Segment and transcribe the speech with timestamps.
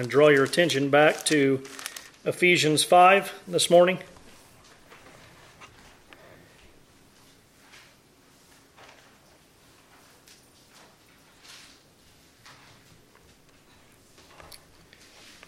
[0.00, 1.62] and draw your attention back to
[2.24, 3.98] Ephesians 5 this morning.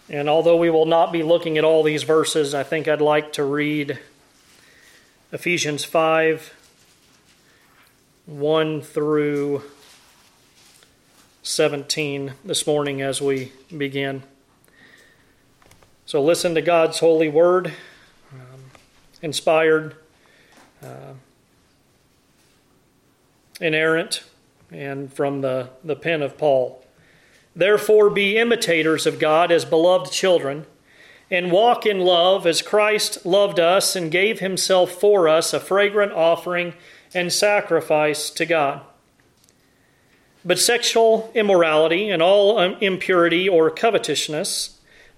[0.07, 3.33] And although we will not be looking at all these verses, I think I'd like
[3.33, 3.97] to read
[5.31, 6.53] Ephesians 5
[8.27, 9.63] 1 through
[11.41, 14.21] 17 this morning as we begin.
[16.13, 17.73] So listen to God's holy word,
[18.31, 18.59] um,
[19.23, 19.95] inspired,
[20.83, 21.13] uh,
[23.59, 24.23] inerrant,
[24.71, 26.85] and from the, the pen of Paul.
[27.55, 30.67] Therefore, be imitators of God as beloved children,
[31.31, 36.11] and walk in love as Christ loved us and gave himself for us a fragrant
[36.11, 36.75] offering
[37.15, 38.81] and sacrifice to God.
[40.45, 44.72] But sexual immorality and all impurity or covetousness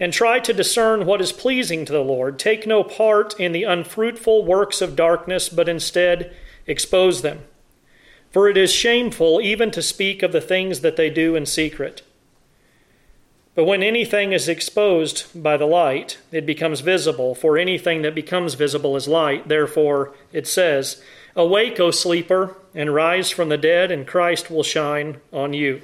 [0.00, 2.38] And try to discern what is pleasing to the Lord.
[2.38, 6.34] Take no part in the unfruitful works of darkness, but instead
[6.66, 7.44] expose them.
[8.30, 12.02] For it is shameful even to speak of the things that they do in secret.
[13.54, 18.54] But when anything is exposed by the light, it becomes visible, for anything that becomes
[18.54, 19.46] visible is light.
[19.46, 21.00] Therefore, it says,
[21.36, 25.82] Awake, O sleeper, and rise from the dead, and Christ will shine on you.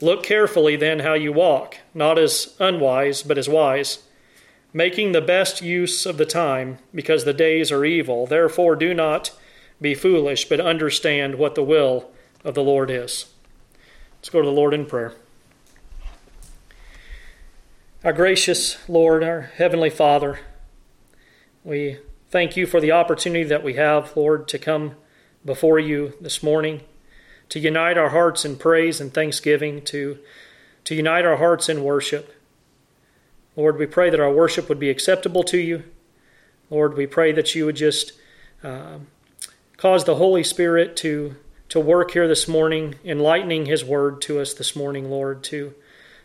[0.00, 4.00] Look carefully then how you walk, not as unwise, but as wise,
[4.72, 8.26] making the best use of the time, because the days are evil.
[8.26, 9.32] Therefore, do not
[9.80, 12.10] be foolish, but understand what the will
[12.44, 13.26] of the Lord is.
[14.18, 15.14] Let's go to the Lord in prayer.
[18.02, 20.40] Our gracious Lord, our Heavenly Father,
[21.62, 21.98] we
[22.30, 24.94] thank you for the opportunity that we have, Lord, to come
[25.44, 26.80] before you this morning,
[27.50, 30.18] to unite our hearts in praise and thanksgiving, to,
[30.84, 32.34] to unite our hearts in worship.
[33.56, 35.84] Lord, we pray that our worship would be acceptable to you.
[36.70, 38.12] Lord, we pray that you would just
[38.64, 38.98] uh,
[39.76, 41.36] cause the Holy Spirit to,
[41.68, 45.74] to work here this morning, enlightening His word to us this morning, Lord, to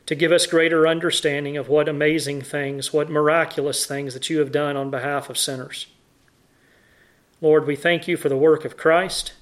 [0.06, 4.52] to give us greater understanding of what amazing things, what miraculous things that you have
[4.52, 5.88] done on behalf of sinners.
[7.42, 9.34] Lord, we thank you for the work of Christ.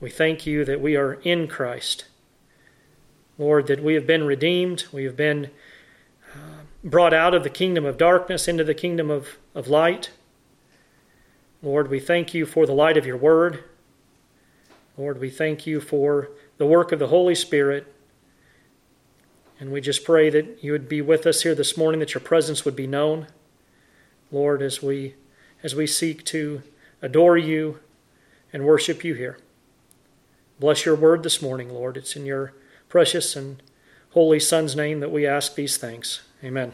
[0.00, 2.06] We thank you that we are in Christ.
[3.38, 4.84] Lord, that we have been redeemed.
[4.92, 5.50] We have been
[6.34, 10.10] uh, brought out of the kingdom of darkness into the kingdom of, of light.
[11.62, 13.64] Lord, we thank you for the light of your word.
[14.96, 17.92] Lord, we thank you for the work of the Holy Spirit
[19.58, 22.20] and we just pray that you would be with us here this morning, that your
[22.20, 23.26] presence would be known.
[24.30, 25.14] Lord, as we
[25.62, 26.62] as we seek to
[27.00, 27.80] adore you
[28.52, 29.38] and worship you here.
[30.58, 31.98] Bless your word this morning, Lord.
[31.98, 32.54] It's in your
[32.88, 33.62] precious and
[34.12, 36.22] holy Son's name that we ask these things.
[36.42, 36.72] Amen.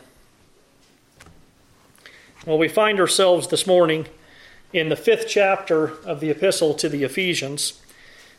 [2.47, 4.07] Well, we find ourselves this morning
[4.73, 7.83] in the fifth chapter of the epistle to the Ephesians,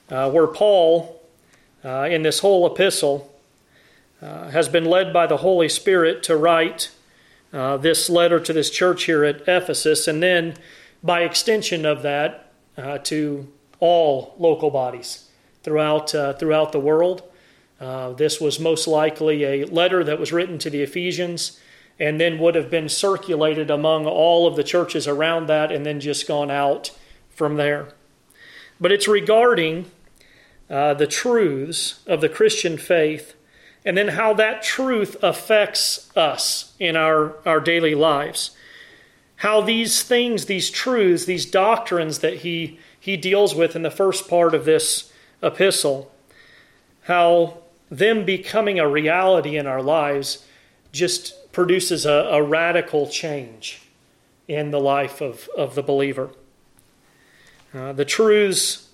[0.10, 1.22] uh, where Paul,
[1.84, 3.30] uh, in this whole epistle,
[4.22, 6.90] uh, has been led by the Holy Spirit to write
[7.52, 10.56] uh, this letter to this church here at Ephesus, and then
[11.04, 13.52] by extension of that uh, to
[13.82, 15.28] all local bodies
[15.64, 17.24] throughout uh, throughout the world.
[17.80, 21.60] Uh, this was most likely a letter that was written to the Ephesians,
[22.00, 26.00] and then would have been circulated among all of the churches around that, and then
[26.00, 26.92] just gone out
[27.30, 27.90] from there.
[28.80, 29.86] But it's regarding
[30.70, 33.36] uh, the truths of the Christian faith
[33.86, 38.52] and then how that truth affects us in our, our daily lives.
[39.38, 44.30] How these things, these truths, these doctrines that he, he deals with in the first
[44.30, 45.12] part of this
[45.44, 46.12] epistle,
[47.04, 47.60] how
[47.92, 50.46] them becoming a reality in our lives
[50.92, 53.82] just produces a, a radical change
[54.48, 56.32] in the life of, of the believer.
[57.74, 58.90] Uh, the truths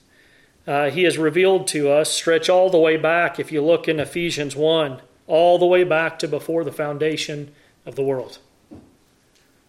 [0.68, 4.00] uh, he has revealed to us stretch all the way back, if you look in
[4.00, 7.52] Ephesians 1, all the way back to before the foundation
[7.86, 8.40] of the world.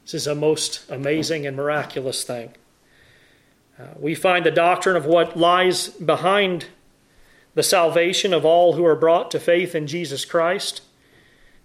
[0.05, 2.53] This is a most amazing and miraculous thing.
[3.81, 6.67] Uh, we find the doctrine of what lies behind
[7.55, 10.83] the salvation of all who are brought to faith in Jesus Christ.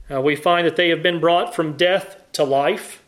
[0.10, 3.04] Uh, we find that they have been brought from death to life.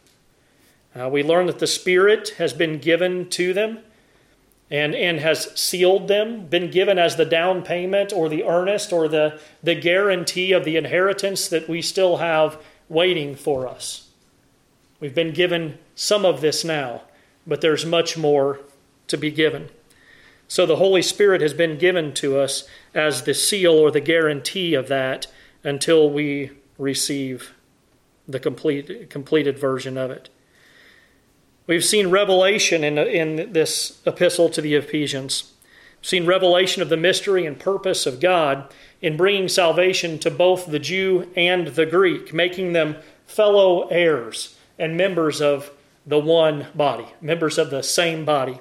[0.94, 3.80] Uh, we learn that the Spirit has been given to them
[4.70, 9.08] and, and has sealed them, been given as the down payment or the earnest or
[9.08, 12.58] the, the guarantee of the inheritance that we still have
[12.90, 14.10] waiting for us.
[15.00, 17.04] We've been given some of this now,
[17.46, 18.60] but there's much more
[19.08, 19.70] to be given.
[20.48, 24.74] So the Holy Spirit has been given to us as the seal or the guarantee
[24.74, 25.28] of that
[25.64, 27.54] until we receive
[28.28, 30.30] the complete, completed version of it.
[31.66, 35.52] We've seen revelation in, in this epistle to the Ephesians.
[36.00, 38.72] We've seen revelation of the mystery and purpose of God
[39.02, 42.96] in bringing salvation to both the Jew and the Greek, making them
[43.26, 45.72] fellow heirs and members of
[46.06, 48.60] the one body, members of the same body,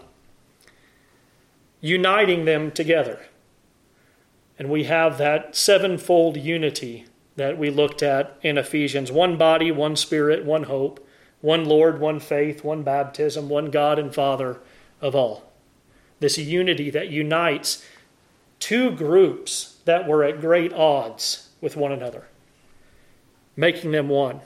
[1.80, 3.26] uniting them together.
[4.58, 7.06] And we have that sevenfold unity
[7.36, 11.06] that we looked at in Ephesians one body, one spirit, one hope
[11.40, 14.58] one Lord, one faith, one baptism, one God and Father
[15.00, 15.52] of all.
[16.18, 17.84] This unity that unites
[18.58, 22.26] two groups that were at great odds with one another,
[23.54, 24.40] making them one.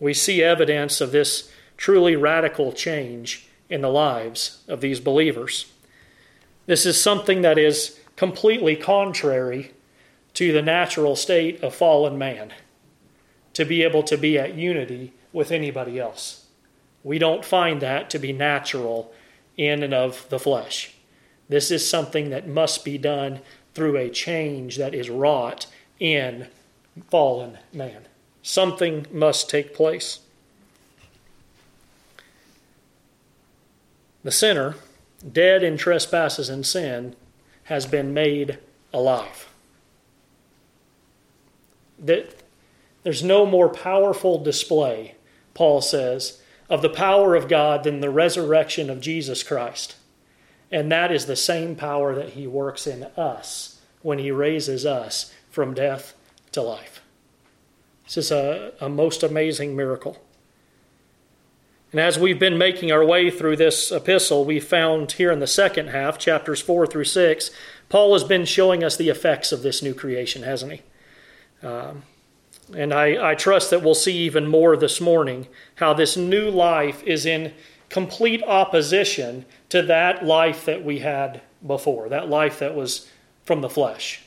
[0.00, 5.66] We see evidence of this truly radical change in the lives of these believers.
[6.66, 9.72] This is something that is completely contrary
[10.34, 12.52] to the natural state of fallen man
[13.54, 16.46] to be able to be at unity with anybody else.
[17.04, 19.12] We don't find that to be natural
[19.56, 20.94] in and of the flesh.
[21.48, 23.40] This is something that must be done
[23.74, 25.66] through a change that is wrought
[25.98, 26.48] in
[27.10, 28.06] fallen man.
[28.42, 30.20] Something must take place.
[34.24, 34.76] The sinner,
[35.30, 37.14] dead in trespasses and sin,
[37.64, 38.58] has been made
[38.92, 39.48] alive.
[41.98, 42.42] That
[43.02, 45.14] there's no more powerful display
[45.54, 49.96] Paul says, of the power of God than the resurrection of Jesus Christ.
[50.70, 55.32] And that is the same power that he works in us when he raises us
[55.50, 56.14] from death
[56.52, 57.02] to life.
[58.04, 60.22] This is a, a most amazing miracle.
[61.92, 65.46] And as we've been making our way through this epistle, we found here in the
[65.46, 67.50] second half, chapters 4 through 6,
[67.90, 70.82] Paul has been showing us the effects of this new creation, hasn't he?
[71.62, 72.04] Um,
[72.74, 77.02] and I, I trust that we'll see even more this morning how this new life
[77.02, 77.52] is in
[77.90, 83.10] complete opposition to that life that we had before, that life that was
[83.44, 84.22] from the flesh.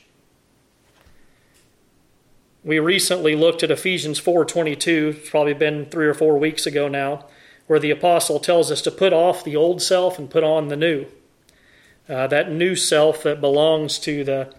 [2.62, 7.26] We recently looked at Ephesians 4:22, it's probably been 3 or 4 weeks ago now,
[7.66, 10.76] where the apostle tells us to put off the old self and put on the
[10.76, 11.06] new.
[12.08, 14.54] Uh, that new self that belongs to the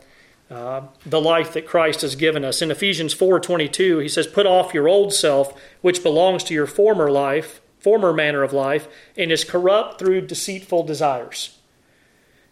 [0.50, 2.62] uh, the life that Christ has given us.
[2.62, 7.12] In Ephesians 4:22, he says, "Put off your old self, which belongs to your former
[7.12, 8.88] life, former manner of life,
[9.18, 11.58] and is corrupt through deceitful desires."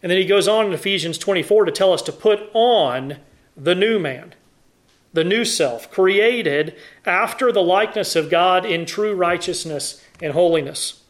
[0.04, 3.18] And then he goes on in Ephesians 24 to tell us to put on
[3.56, 4.36] the new man,
[5.14, 11.04] the new self, created after the likeness of God in true righteousness and holiness.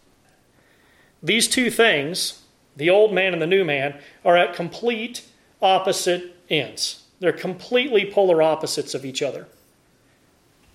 [1.21, 2.43] These two things,
[2.75, 5.23] the old man and the new man, are at complete
[5.61, 7.03] opposite ends.
[7.19, 9.47] They're completely polar opposites of each other,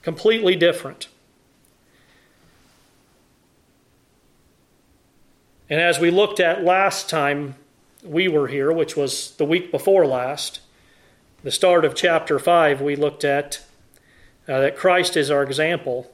[0.02, 1.08] completely different.
[5.68, 7.54] And as we looked at last time
[8.02, 10.60] we were here, which was the week before last,
[11.44, 13.62] the start of chapter 5, we looked at
[14.48, 16.10] uh, that Christ is our example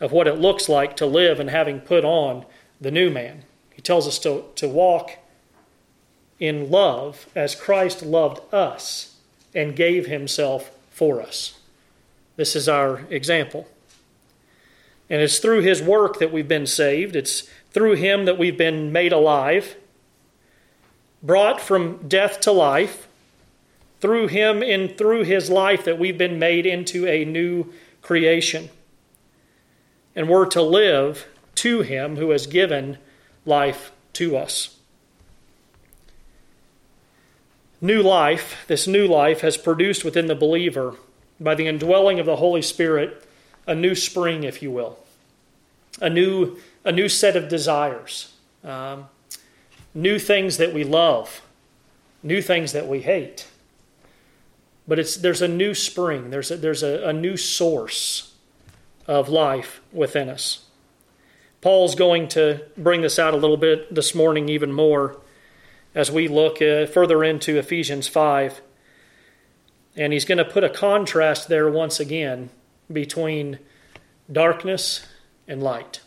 [0.00, 2.44] of what it looks like to live and having put on
[2.80, 3.44] the new man.
[3.74, 5.12] He tells us to, to walk
[6.38, 9.16] in love as Christ loved us
[9.54, 11.58] and gave himself for us.
[12.36, 13.66] This is our example.
[15.10, 17.16] And it's through his work that we've been saved.
[17.16, 19.76] It's through him that we've been made alive,
[21.22, 23.08] brought from death to life.
[24.00, 28.68] Through him and through his life that we've been made into a new creation.
[30.18, 32.98] And we're to live to him who has given
[33.46, 34.76] life to us.
[37.80, 40.96] New life, this new life, has produced within the believer,
[41.38, 43.24] by the indwelling of the Holy Spirit,
[43.64, 44.98] a new spring, if you will,
[46.00, 48.34] a new, a new set of desires,
[48.64, 49.06] um,
[49.94, 51.42] new things that we love,
[52.24, 53.46] new things that we hate.
[54.88, 58.27] But it's, there's a new spring, there's, a, there's a, a new source
[59.08, 60.66] of life within us.
[61.60, 65.18] Paul's going to bring this out a little bit this morning, even more,
[65.94, 68.60] as we look uh, further into Ephesians 5.
[69.96, 72.50] And he's going to put a contrast there once again
[72.92, 73.58] between
[74.30, 75.06] darkness
[75.48, 76.00] and light.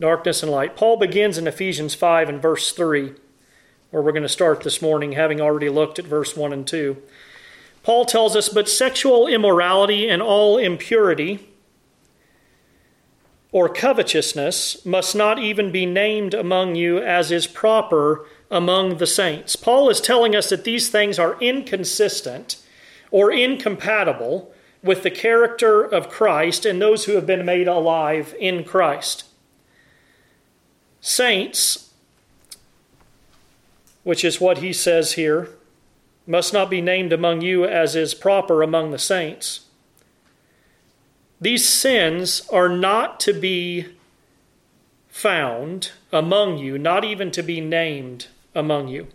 [0.00, 0.74] Darkness and light.
[0.74, 3.12] Paul begins in Ephesians 5 and verse 3,
[3.90, 6.96] where we're going to start this morning, having already looked at verse 1 and 2.
[7.84, 11.53] Paul tells us, But sexual immorality and all impurity
[13.54, 19.54] or covetousness must not even be named among you as is proper among the saints.
[19.54, 22.60] Paul is telling us that these things are inconsistent
[23.12, 28.64] or incompatible with the character of Christ and those who have been made alive in
[28.64, 29.26] Christ.
[31.00, 31.92] Saints,
[34.02, 35.48] which is what he says here,
[36.26, 39.63] must not be named among you as is proper among the saints.
[41.44, 43.84] These sins are not to be
[45.10, 49.08] found among you, not even to be named among you.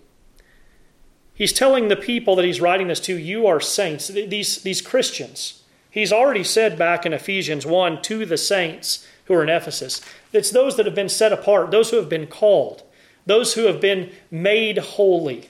[1.33, 5.63] He's telling the people that he's writing this to, you are saints, these, these Christians.
[5.89, 9.99] He's already said back in Ephesians 1 to the saints who are in Ephesus,
[10.31, 12.83] it's those that have been set apart, those who have been called,
[13.25, 15.49] those who have been made holy.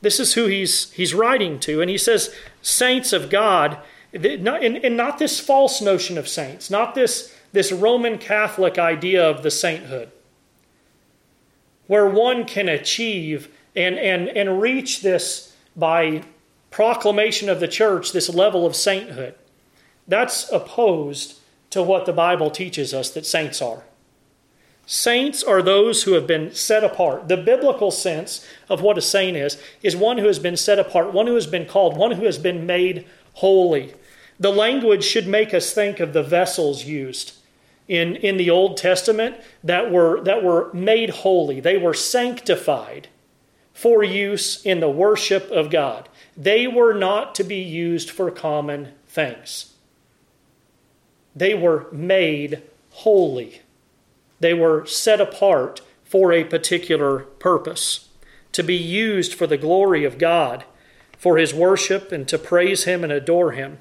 [0.00, 1.82] This is who he's, he's writing to.
[1.82, 3.76] And he says, Saints of God,
[4.12, 9.50] and not this false notion of saints, not this, this Roman Catholic idea of the
[9.50, 10.10] sainthood,
[11.86, 16.22] where one can achieve and, and, and reach this by
[16.70, 19.34] proclamation of the church, this level of sainthood.
[20.06, 21.38] That's opposed
[21.70, 23.82] to what the Bible teaches us that saints are.
[24.84, 27.28] Saints are those who have been set apart.
[27.28, 31.12] The biblical sense of what a saint is, is one who has been set apart,
[31.12, 33.94] one who has been called, one who has been made holy.
[34.42, 37.34] The language should make us think of the vessels used
[37.86, 41.60] in, in the Old Testament that were, that were made holy.
[41.60, 43.06] They were sanctified
[43.72, 46.08] for use in the worship of God.
[46.36, 49.74] They were not to be used for common things.
[51.36, 53.62] They were made holy.
[54.40, 58.08] They were set apart for a particular purpose,
[58.50, 60.64] to be used for the glory of God,
[61.16, 63.78] for His worship, and to praise Him and adore Him.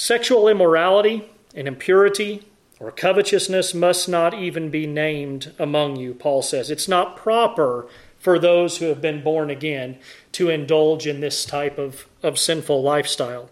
[0.00, 2.42] Sexual immorality and impurity
[2.78, 6.70] or covetousness must not even be named among you, Paul says.
[6.70, 7.86] It's not proper
[8.18, 9.98] for those who have been born again
[10.32, 13.50] to indulge in this type of, of sinful lifestyle.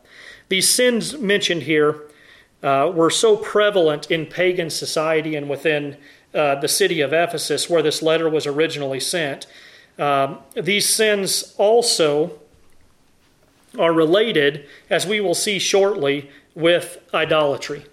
[0.48, 2.04] These sins mentioned here
[2.62, 5.98] uh, were so prevalent in pagan society and within
[6.32, 9.46] uh, the city of Ephesus, where this letter was originally sent.
[9.98, 12.38] Um, these sins also
[13.78, 17.84] are related, as we will see shortly, with idolatry.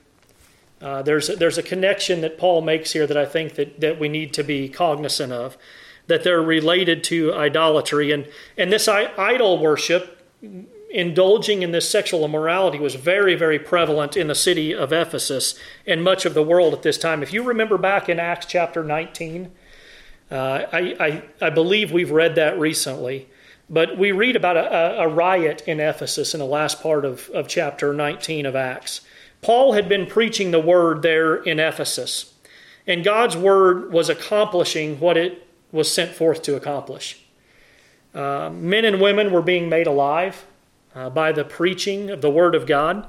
[0.82, 4.00] Uh, there's, a, there's a connection that Paul makes here that I think that, that
[4.00, 5.58] we need to be cognizant of,
[6.08, 8.12] that they're related to idolatry.
[8.12, 10.22] And, and this idol worship,
[10.92, 15.58] indulging in this sexual immorality, was very, very prevalent in the city of Ephesus
[15.88, 17.24] and much of the world at this time.
[17.24, 19.52] If you remember back in Acts chapter 19,
[20.30, 23.28] uh, I, I, I believe we've read that recently.
[23.70, 27.48] But we read about a, a, riot in Ephesus in the last part of, of
[27.48, 29.02] chapter 19 of Acts.
[29.42, 32.34] Paul had been preaching the word there in Ephesus,
[32.86, 37.24] and God's word was accomplishing what it was sent forth to accomplish.
[38.14, 40.46] Uh, men and women were being made alive
[40.94, 43.08] uh, by the preaching of the word of God,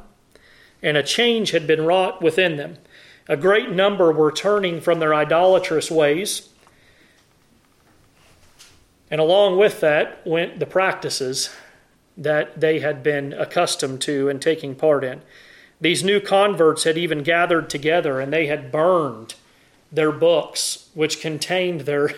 [0.83, 2.79] and a change had been wrought within them.
[3.29, 6.49] A great number were turning from their idolatrous ways
[9.11, 11.51] and along with that went the practices
[12.17, 15.23] that they had been accustomed to and taking part in.
[15.81, 19.35] These new converts had even gathered together and they had burned
[19.93, 22.11] their books, which contained their,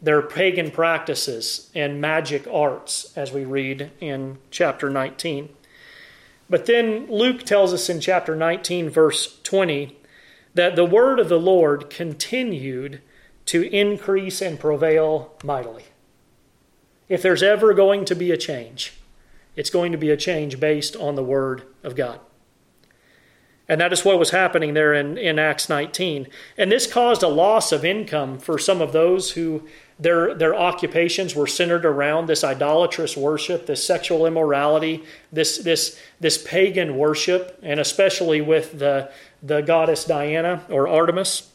[0.00, 5.48] their pagan practices and magic arts, as we read in chapter 19.
[6.48, 9.96] But then Luke tells us in chapter 19, verse 20,
[10.54, 13.00] that the word of the Lord continued
[13.46, 15.84] to increase and prevail mightily.
[17.10, 18.94] If there's ever going to be a change,
[19.56, 22.20] it's going to be a change based on the Word of God.
[23.68, 26.28] And that is what was happening there in, in Acts 19.
[26.56, 31.34] And this caused a loss of income for some of those who their, their occupations
[31.34, 37.80] were centered around this idolatrous worship, this sexual immorality, this, this, this pagan worship, and
[37.80, 39.10] especially with the,
[39.42, 41.50] the goddess Diana or Artemis.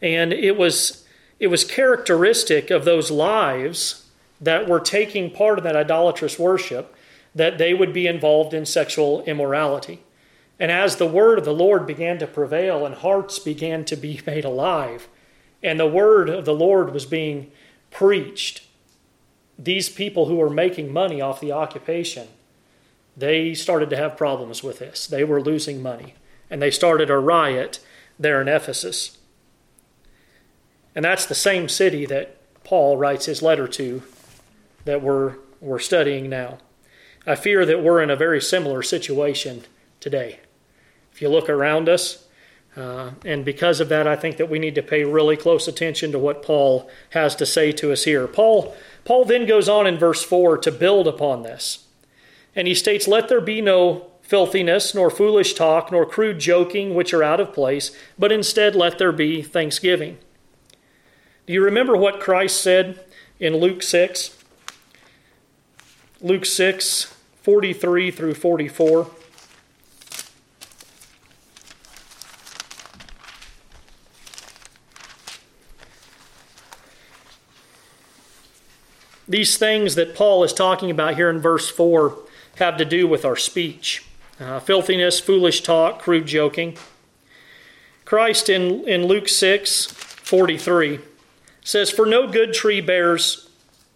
[0.00, 1.06] And it was,
[1.38, 4.05] it was characteristic of those lives
[4.40, 6.94] that were taking part in that idolatrous worship
[7.34, 10.02] that they would be involved in sexual immorality.
[10.58, 14.20] And as the word of the Lord began to prevail and hearts began to be
[14.26, 15.08] made alive,
[15.62, 17.50] and the word of the Lord was being
[17.90, 18.62] preached,
[19.58, 22.28] these people who were making money off the occupation,
[23.16, 25.06] they started to have problems with this.
[25.06, 26.14] They were losing money.
[26.50, 27.80] And they started a riot
[28.18, 29.18] there in Ephesus.
[30.94, 34.02] And that's the same city that Paul writes his letter to
[34.86, 36.58] that we're, we're studying now.
[37.26, 39.64] I fear that we're in a very similar situation
[40.00, 40.40] today.
[41.12, 42.26] If you look around us,
[42.76, 46.12] uh, and because of that, I think that we need to pay really close attention
[46.12, 48.26] to what Paul has to say to us here.
[48.28, 51.86] Paul, Paul then goes on in verse 4 to build upon this.
[52.54, 57.14] And he states, Let there be no filthiness, nor foolish talk, nor crude joking, which
[57.14, 60.18] are out of place, but instead let there be thanksgiving.
[61.46, 63.04] Do you remember what Christ said
[63.40, 64.35] in Luke 6?
[66.22, 69.10] Luke 6, 43 through 44.
[79.28, 82.16] These things that Paul is talking about here in verse 4
[82.56, 84.04] have to do with our speech
[84.40, 86.76] uh, filthiness, foolish talk, crude joking.
[88.04, 91.00] Christ in, in Luke 6 43
[91.62, 93.45] says, For no good tree bears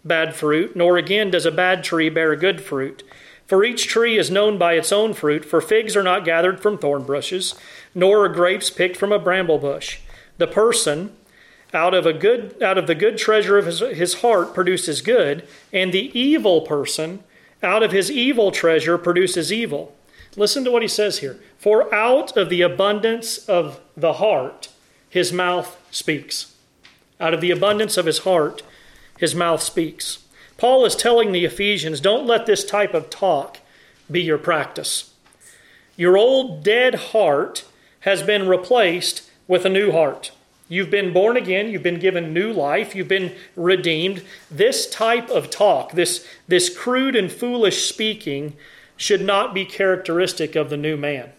[0.03, 3.03] bad fruit, nor again does a bad tree bear good fruit.
[3.45, 6.77] For each tree is known by its own fruit, for figs are not gathered from
[6.77, 7.55] thorn bushes,
[7.93, 9.99] nor are grapes picked from a bramble bush.
[10.37, 11.15] The person
[11.73, 15.47] out of a good out of the good treasure of his, his heart produces good,
[15.73, 17.23] and the evil person
[17.63, 19.95] out of his evil treasure produces evil.
[20.35, 21.39] Listen to what he says here.
[21.57, 24.69] For out of the abundance of the heart,
[25.09, 26.55] his mouth speaks.
[27.19, 28.63] Out of the abundance of his heart,
[29.21, 30.17] his mouth speaks.
[30.57, 33.59] Paul is telling the Ephesians don't let this type of talk
[34.09, 35.13] be your practice.
[35.95, 37.63] Your old dead heart
[37.99, 40.31] has been replaced with a new heart.
[40.67, 44.23] You've been born again, you've been given new life, you've been redeemed.
[44.49, 48.55] This type of talk, this, this crude and foolish speaking,
[48.97, 51.29] should not be characteristic of the new man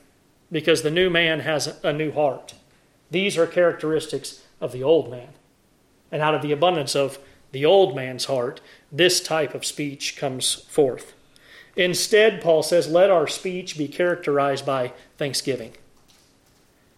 [0.52, 2.54] because the new man has a new heart.
[3.10, 5.30] These are characteristics of the old man.
[6.12, 7.18] And out of the abundance of
[7.52, 8.60] the old man's heart,
[8.90, 11.14] this type of speech comes forth.
[11.76, 15.72] Instead, Paul says, let our speech be characterized by thanksgiving.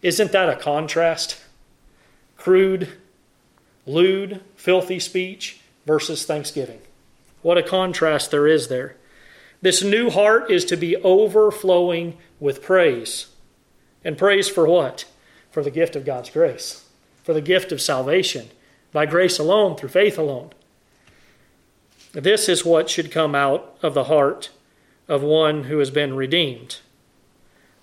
[0.01, 1.41] Isn't that a contrast?
[2.37, 2.89] Crude,
[3.85, 6.79] lewd, filthy speech versus thanksgiving.
[7.41, 8.95] What a contrast there is there.
[9.61, 13.27] This new heart is to be overflowing with praise.
[14.03, 15.05] And praise for what?
[15.51, 16.85] For the gift of God's grace,
[17.23, 18.49] for the gift of salvation,
[18.95, 20.51] by grace alone, through faith alone.
[22.13, 24.51] This is what should come out of the heart
[25.09, 26.77] of one who has been redeemed,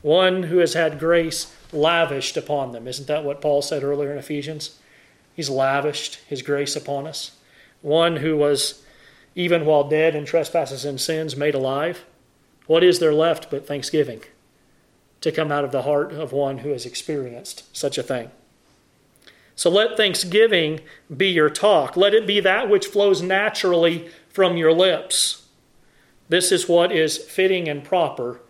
[0.00, 2.88] one who has had grace lavished upon them.
[2.88, 4.78] Isn't that what Paul said earlier in Ephesians?
[5.36, 7.32] He's lavished his grace upon us.
[7.82, 8.82] One who was
[9.34, 12.06] even while dead in trespasses and sins, made alive,
[12.66, 14.22] what is there left but thanksgiving
[15.20, 18.30] to come out of the heart of one who has experienced such a thing?
[19.62, 20.80] So let thanksgiving
[21.16, 21.96] be your talk.
[21.96, 25.46] Let it be that which flows naturally from your lips.
[26.28, 28.40] This is what is fitting and proper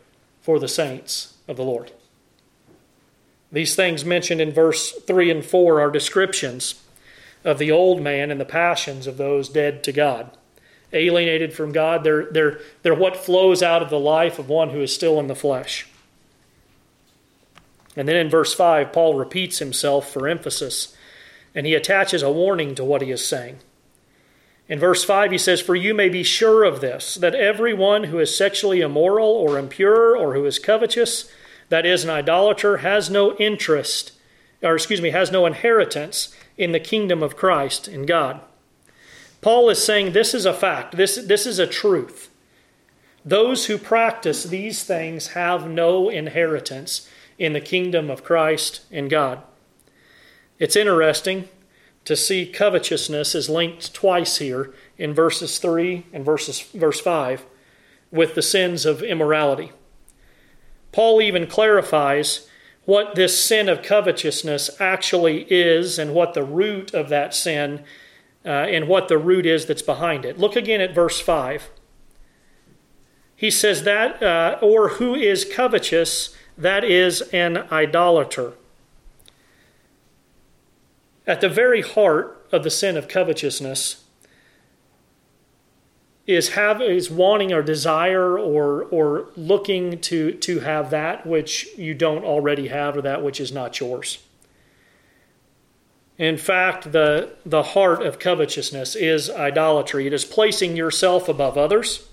[0.41, 1.93] for the saints of the Lord.
[3.53, 6.83] These things mentioned in verse 3 and 4 are descriptions
[7.45, 10.31] of the old man and the passions of those dead to God
[10.95, 12.05] alienated from God.
[12.05, 15.27] They're, they're, they're what flows out of the life of one who is still in
[15.27, 15.87] the flesh.
[17.97, 20.97] And then in verse 5, Paul repeats himself for emphasis,
[21.55, 23.59] and he attaches a warning to what he is saying.
[24.69, 28.19] In verse 5, he says, For you may be sure of this, that everyone who
[28.19, 31.31] is sexually immoral or impure or who is covetous,
[31.69, 34.13] that is, an idolater, has no interest,
[34.63, 38.41] or excuse me, has no inheritance in the kingdom of Christ in God.
[39.41, 42.31] Paul is saying this is a fact, this, this is a truth.
[43.25, 49.43] Those who practice these things have no inheritance in the kingdom of Christ and God.
[50.59, 51.49] It's interesting
[52.05, 57.45] to see covetousness is linked twice here in verses 3 and verses, verse 5
[58.11, 59.73] with the sins of immorality.
[60.93, 62.49] Paul even clarifies
[62.85, 67.85] what this sin of covetousness actually is and what the root of that sin
[68.45, 70.39] uh, and what the root is that's behind it.
[70.39, 71.71] Look again at verse 5.
[73.35, 78.53] He says that, uh, or who is covetous, that is an idolater.
[81.27, 84.05] At the very heart of the sin of covetousness
[86.27, 91.95] is have is wanting or desire or or looking to to have that which you
[91.95, 94.19] don't already have or that which is not yours.
[96.19, 100.07] In fact, the, the heart of covetousness is idolatry.
[100.07, 102.07] It is placing yourself above others,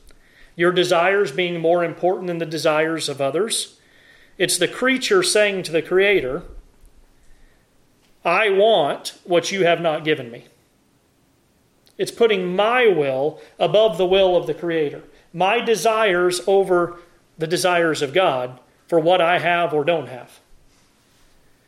[0.55, 3.77] your desires being more important than the desires of others.
[4.37, 6.43] It's the creature saying to the Creator,
[8.23, 10.45] I want what you have not given me.
[11.97, 15.03] It's putting my will above the will of the Creator,
[15.33, 16.97] my desires over
[17.37, 20.39] the desires of God for what I have or don't have.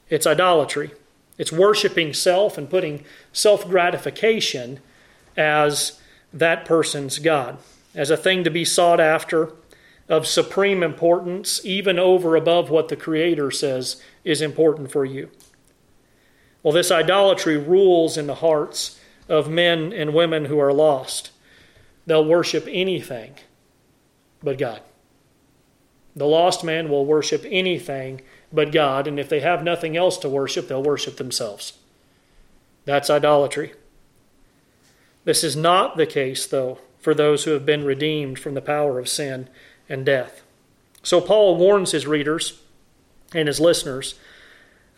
[0.09, 0.91] It's idolatry.
[1.37, 4.79] It's worshiping self and putting self gratification
[5.37, 5.99] as
[6.33, 7.57] that person's God,
[7.95, 9.53] as a thing to be sought after,
[10.07, 15.29] of supreme importance, even over above what the Creator says is important for you.
[16.63, 21.31] Well, this idolatry rules in the hearts of men and women who are lost.
[22.05, 23.35] They'll worship anything
[24.43, 24.81] but God.
[26.15, 28.21] The lost man will worship anything
[28.51, 31.73] but God, and if they have nothing else to worship, they'll worship themselves.
[32.85, 33.73] That's idolatry.
[35.23, 38.99] This is not the case, though, for those who have been redeemed from the power
[38.99, 39.47] of sin
[39.87, 40.41] and death.
[41.03, 42.61] So Paul warns his readers
[43.33, 44.15] and his listeners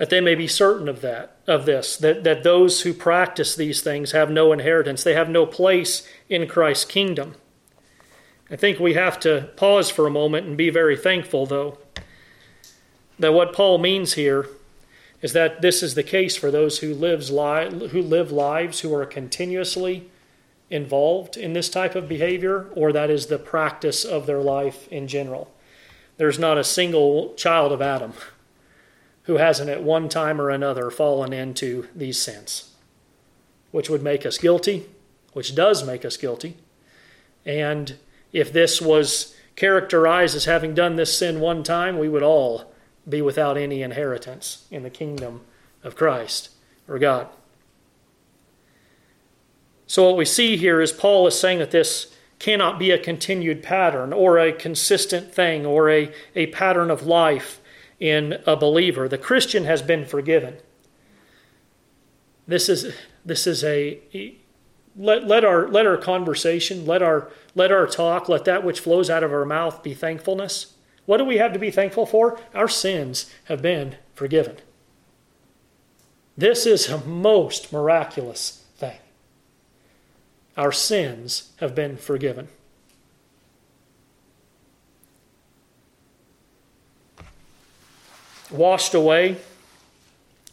[0.03, 3.79] that they may be certain of that, of this, that, that those who practice these
[3.79, 5.01] things have no inheritance.
[5.01, 7.35] They have no place in Christ's kingdom.
[8.51, 11.77] I think we have to pause for a moment and be very thankful, though,
[13.17, 14.49] that what Paul means here
[15.21, 18.93] is that this is the case for those who, lives li- who live lives who
[18.93, 20.09] are continuously
[20.69, 25.07] involved in this type of behavior, or that is the practice of their life in
[25.07, 25.49] general.
[26.17, 28.11] There's not a single child of Adam
[29.23, 32.73] who hasn't at one time or another fallen into these sins,
[33.71, 34.85] which would make us guilty,
[35.33, 36.57] which does make us guilty.
[37.45, 37.95] And
[38.31, 42.73] if this was characterized as having done this sin one time, we would all
[43.07, 45.41] be without any inheritance in the kingdom
[45.83, 46.49] of Christ
[46.87, 47.27] or God.
[49.87, 53.61] So, what we see here is Paul is saying that this cannot be a continued
[53.61, 57.61] pattern or a consistent thing or a, a pattern of life
[58.03, 59.07] in a believer.
[59.07, 60.57] The Christian has been forgiven.
[62.45, 64.35] This is, this is a.
[64.97, 69.09] Let, let, our, let our conversation, let our, let our talk, let that which flows
[69.09, 70.73] out of our mouth be thankfulness.
[71.05, 72.37] What do we have to be thankful for?
[72.53, 74.57] Our sins have been forgiven.
[76.37, 78.99] This is a most miraculous thing.
[80.57, 82.49] Our sins have been forgiven.
[88.53, 89.37] Washed away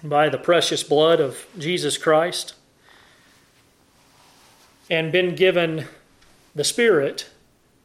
[0.03, 2.55] by the precious blood of Jesus Christ
[4.89, 5.87] and been given
[6.55, 7.29] the Spirit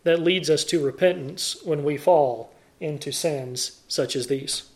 [0.04, 4.69] that leads us to repentance when we fall into sins such as these.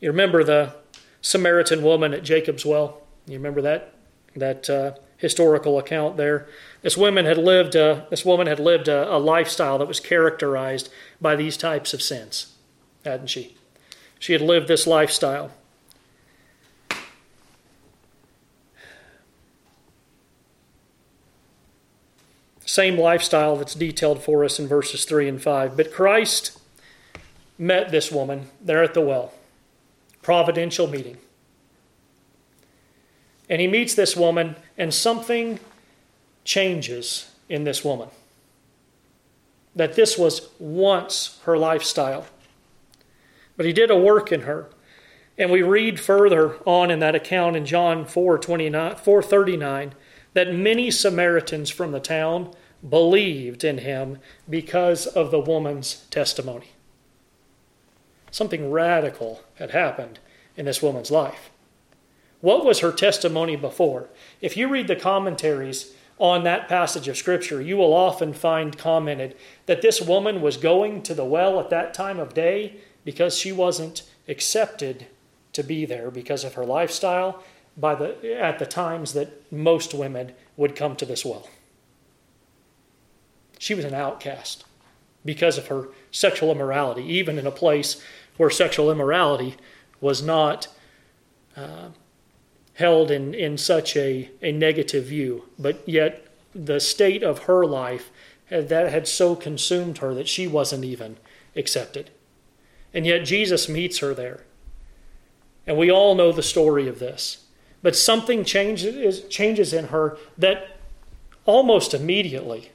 [0.00, 0.74] You remember the
[1.22, 3.02] Samaritan woman at Jacob's well?
[3.26, 3.94] You remember that
[4.34, 6.48] that uh, historical account there?
[6.82, 7.76] This woman had lived.
[7.76, 10.88] Uh, this woman had lived a, a lifestyle that was characterized
[11.20, 12.54] by these types of sins,
[13.04, 13.56] hadn't she?
[14.20, 15.50] She had lived this lifestyle.
[22.64, 25.76] Same lifestyle that's detailed for us in verses 3 and 5.
[25.76, 26.60] But Christ
[27.58, 29.32] met this woman there at the well.
[30.22, 31.16] Providential meeting.
[33.48, 35.58] And he meets this woman, and something
[36.44, 38.10] changes in this woman.
[39.74, 42.26] That this was once her lifestyle.
[43.60, 44.70] But he did a work in her.
[45.36, 49.94] And we read further on in that account in John 4, 439
[50.32, 52.54] that many Samaritans from the town
[52.88, 54.16] believed in him
[54.48, 56.68] because of the woman's testimony.
[58.30, 60.20] Something radical had happened
[60.56, 61.50] in this woman's life.
[62.40, 64.08] What was her testimony before?
[64.40, 69.36] If you read the commentaries on that passage of Scripture, you will often find commented
[69.66, 73.50] that this woman was going to the well at that time of day because she
[73.50, 75.04] wasn't accepted
[75.52, 77.42] to be there because of her lifestyle
[77.76, 81.48] by the, at the times that most women would come to this well.
[83.58, 84.64] She was an outcast
[85.24, 88.00] because of her sexual immorality, even in a place
[88.36, 89.56] where sexual immorality
[90.00, 90.68] was not
[91.56, 91.88] uh,
[92.74, 95.46] held in, in such a, a negative view.
[95.58, 98.12] But yet, the state of her life
[98.50, 101.16] that had so consumed her that she wasn't even
[101.56, 102.10] accepted.
[102.92, 104.40] And yet, Jesus meets her there.
[105.66, 107.44] And we all know the story of this
[107.82, 110.76] But something changes, changes in her that
[111.46, 112.72] almost immediately,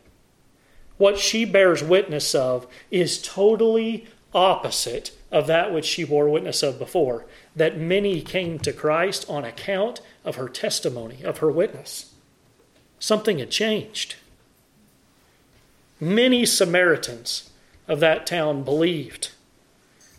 [0.97, 6.80] what she bears witness of is totally opposite of that which she bore witness of
[6.80, 7.25] before.
[7.56, 12.13] That many came to Christ on account of her testimony, of her witness.
[12.99, 14.15] Something had changed.
[15.99, 17.49] Many Samaritans
[17.88, 19.32] of that town believed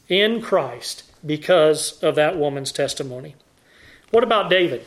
[0.09, 3.35] in Christ because of that woman's testimony.
[4.11, 4.85] What about David?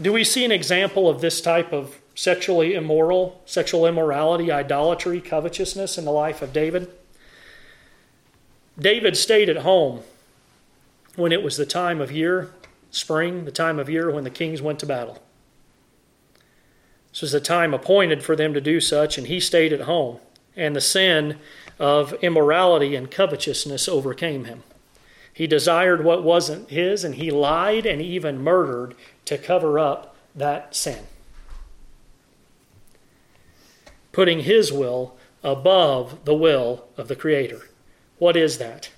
[0.00, 5.98] Do we see an example of this type of sexually immoral, sexual immorality, idolatry, covetousness
[5.98, 6.90] in the life of David?
[8.78, 10.02] David stayed at home
[11.16, 12.50] when it was the time of year,
[12.90, 15.22] spring, the time of year when the kings went to battle.
[17.10, 20.18] This was the time appointed for them to do such, and he stayed at home.
[20.56, 21.38] And the sin
[21.82, 24.62] of immorality and covetousness overcame him.
[25.34, 30.76] He desired what wasn't his, and he lied and even murdered to cover up that
[30.76, 31.00] sin.
[34.12, 37.62] Putting his will above the will of the Creator.
[38.18, 38.90] What is that?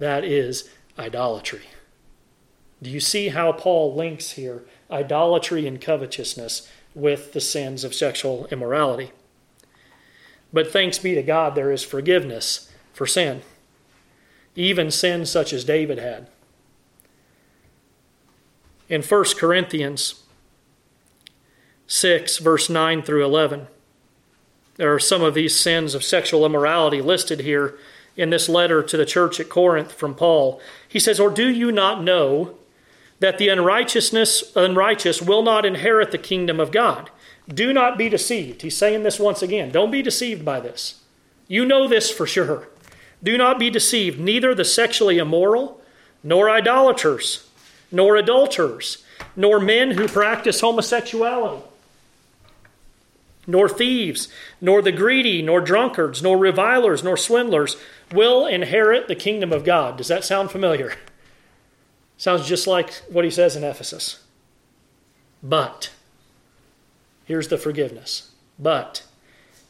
[0.00, 0.68] That is
[0.98, 1.68] idolatry.
[2.82, 8.48] Do you see how Paul links here idolatry and covetousness with the sins of sexual
[8.50, 9.12] immorality?
[10.54, 13.42] But thanks be to God, there is forgiveness for sin
[14.56, 16.28] even sins such as David had.
[18.88, 20.22] In 1 Corinthians
[21.86, 23.66] 6, verse 9 through 11,
[24.76, 27.76] there are some of these sins of sexual immorality listed here
[28.16, 30.60] in this letter to the church at Corinth from Paul.
[30.86, 32.56] He says, Or do you not know
[33.20, 37.10] that the unrighteousness unrighteous will not inherit the kingdom of God?
[37.48, 38.62] Do not be deceived.
[38.62, 39.70] He's saying this once again.
[39.70, 41.02] Don't be deceived by this.
[41.46, 42.68] You know this for sure.
[43.22, 45.80] Do not be deceived, neither the sexually immoral,
[46.22, 47.48] nor idolaters,
[47.90, 49.04] nor adulterers,
[49.36, 51.62] nor men who practice homosexuality,
[53.46, 54.28] nor thieves,
[54.60, 57.76] nor the greedy, nor drunkards, nor revilers, nor swindlers
[58.12, 59.96] will inherit the kingdom of God.
[59.96, 60.94] Does that sound familiar?
[62.16, 64.22] Sounds just like what he says in Ephesus.
[65.42, 65.90] But,
[67.24, 68.30] here's the forgiveness.
[68.58, 69.02] But,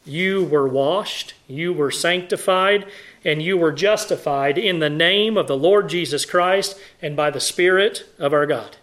[0.05, 2.85] you were washed, you were sanctified,
[3.23, 7.39] and you were justified in the name of the Lord Jesus Christ and by the
[7.39, 8.77] Spirit of our God.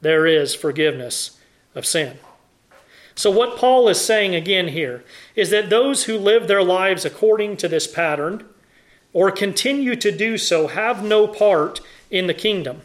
[0.00, 1.38] There is forgiveness
[1.74, 2.18] of sin.
[3.14, 5.04] So, what Paul is saying again here
[5.36, 8.46] is that those who live their lives according to this pattern
[9.12, 12.82] or continue to do so have no part in the kingdom.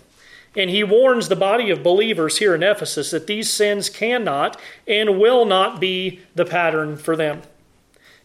[0.56, 5.20] And he warns the body of believers here in Ephesus that these sins cannot and
[5.20, 7.41] will not be the pattern for them.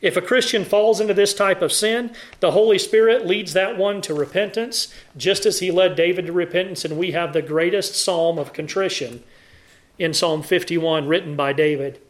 [0.01, 4.01] If a Christian falls into this type of sin, the Holy Spirit leads that one
[4.03, 6.85] to repentance, just as he led David to repentance.
[6.85, 9.23] And we have the greatest psalm of contrition
[9.99, 12.01] in Psalm 51, written by David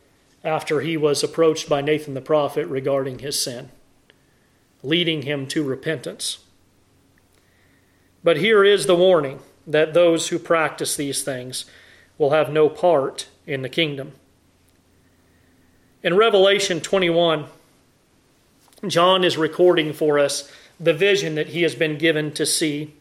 [0.44, 3.70] after he was approached by Nathan the prophet regarding his sin,
[4.82, 6.38] leading him to repentance.
[8.22, 9.40] But here is the warning
[9.72, 11.64] that those who practice these things
[12.18, 14.12] will have no part in the kingdom.
[16.02, 17.46] In Revelation 21,
[18.86, 22.94] John is recording for us the vision that he has been given to see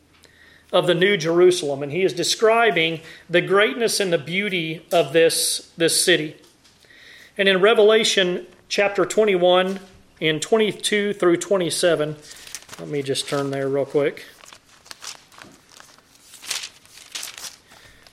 [0.71, 5.71] of the New Jerusalem, and he is describing the greatness and the beauty of this,
[5.77, 6.35] this city.
[7.37, 9.79] And in Revelation chapter 21,
[10.19, 12.17] in 22 through 27,
[12.79, 14.25] let me just turn there real quick.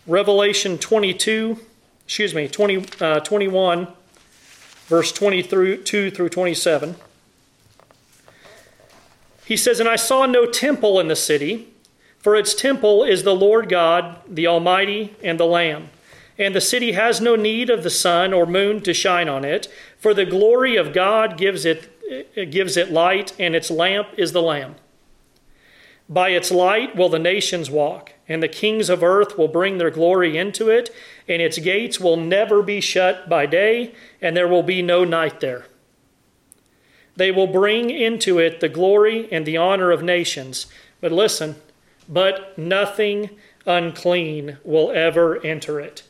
[0.06, 1.58] Revelation 22,
[2.04, 3.88] excuse me, 20, uh, 21,
[4.86, 6.96] verse 22 through 27.
[9.44, 11.68] He says, And I saw no temple in the city,
[12.18, 15.90] for its temple is the Lord God, the Almighty, and the Lamb.
[16.38, 19.68] And the city has no need of the sun or moon to shine on it,
[19.98, 21.92] for the glory of God gives it
[22.50, 24.76] gives it light, and its lamp is the Lamb.
[26.08, 29.90] By its light will the nations walk, and the kings of earth will bring their
[29.90, 30.94] glory into it,
[31.28, 33.92] and its gates will never be shut by day,
[34.22, 35.66] and there will be no night there.
[37.16, 40.66] They will bring into it the glory and the honor of nations.
[41.00, 41.56] But listen,
[42.08, 43.30] but nothing
[43.64, 46.04] unclean will ever enter it,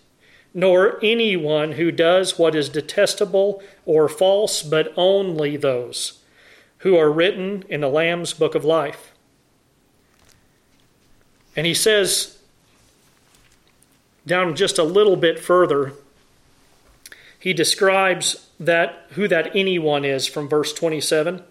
[0.52, 6.20] nor anyone who does what is detestable or false, but only those
[6.78, 9.12] who are written in the Lamb's book of life.
[11.56, 12.38] And he says,
[14.26, 15.94] down just a little bit further,
[17.38, 21.42] he describes that who that anyone is from verse 27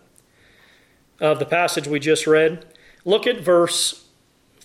[1.19, 2.65] of the passage we just read.
[3.03, 4.05] Look at verse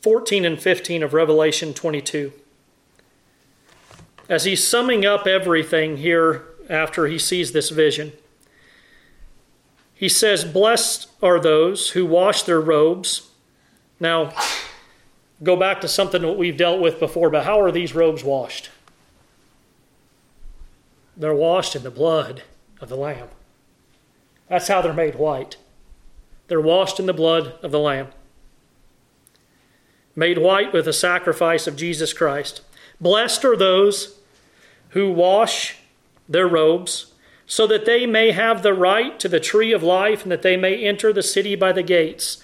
[0.03, 2.33] 14 and 15 of Revelation 22.
[4.31, 8.12] as he's summing up everything here after he sees this vision.
[9.92, 13.29] He says, Blessed are those who wash their robes.
[13.98, 14.33] Now,
[15.42, 18.70] go back to something that we've dealt with before, but how are these robes washed?
[21.16, 22.42] They're washed in the blood
[22.81, 23.29] of the Lamb.
[24.48, 25.57] That's how they're made white.
[26.48, 28.09] They're washed in the blood of the Lamb.
[30.16, 32.62] Made white with the sacrifice of Jesus Christ.
[33.00, 34.18] Blessed are those
[34.90, 35.76] who wash
[36.29, 37.12] their robes,
[37.46, 40.57] so that they may have the right to the tree of life and that they
[40.57, 42.42] may enter the city by the gates.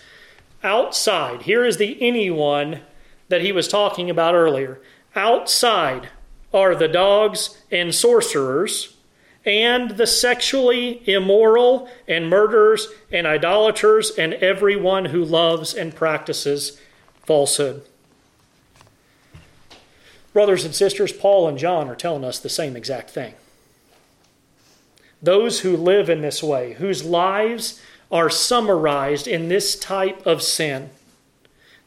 [0.62, 2.80] Outside, here is the anyone
[3.28, 4.80] that he was talking about earlier.
[5.14, 6.08] Outside
[6.52, 8.96] are the dogs and sorcerers
[9.44, 16.80] and the sexually immoral and murderers and idolaters and everyone who loves and practices
[17.24, 17.82] falsehood.
[20.32, 23.34] Brothers and sisters, Paul and John are telling us the same exact thing.
[25.22, 30.90] Those who live in this way, whose lives are summarized in this type of sin,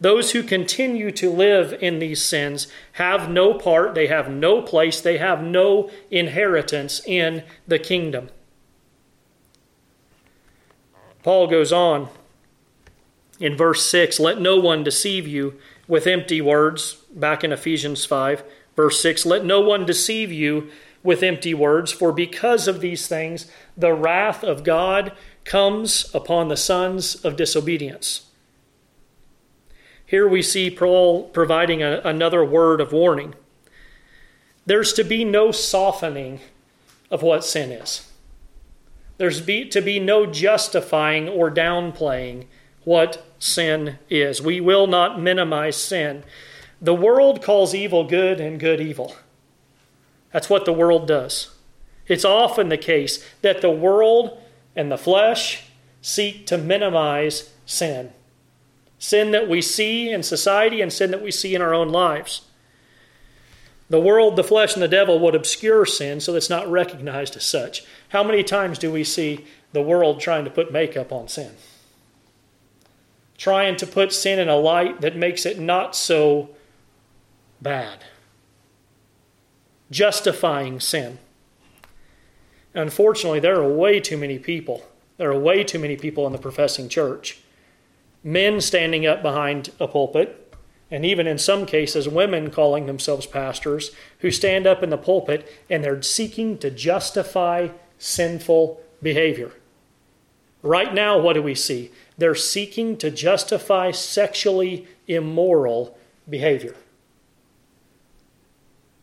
[0.01, 5.01] those who continue to live in these sins have no part, they have no place,
[5.01, 8.29] they have no inheritance in the kingdom.
[11.21, 12.07] Paul goes on
[13.39, 18.43] in verse 6 Let no one deceive you with empty words, back in Ephesians 5,
[18.75, 20.69] verse 6 Let no one deceive you
[21.03, 25.11] with empty words, for because of these things the wrath of God
[25.49, 28.27] comes upon the sons of disobedience.
[30.05, 33.33] Here we see Paul providing a, another word of warning.
[34.67, 36.39] There's to be no softening
[37.09, 38.11] of what sin is.
[39.17, 42.45] There's be, to be no justifying or downplaying
[42.83, 44.43] what sin is.
[44.43, 46.23] We will not minimize sin.
[46.79, 49.15] The world calls evil good and good evil.
[50.31, 51.49] That's what the world does.
[52.07, 54.39] It's often the case that the world
[54.79, 55.65] and the flesh
[56.01, 58.13] seek to minimize sin
[58.99, 62.41] sin that we see in society and sin that we see in our own lives.
[63.89, 67.45] The world, the flesh, and the devil would obscure sin so it's not recognized as
[67.45, 67.83] such.
[68.09, 71.53] How many times do we see the world trying to put makeup on sin?
[73.37, 76.49] Trying to put sin in a light that makes it not so
[77.61, 78.03] bad.
[79.89, 81.17] Justifying sin.
[82.73, 84.83] Unfortunately, there are way too many people.
[85.17, 87.39] There are way too many people in the professing church
[88.23, 90.53] men standing up behind a pulpit,
[90.91, 95.47] and even in some cases, women calling themselves pastors, who stand up in the pulpit
[95.69, 99.51] and they're seeking to justify sinful behavior.
[100.61, 101.91] Right now, what do we see?
[102.17, 106.75] They're seeking to justify sexually immoral behavior.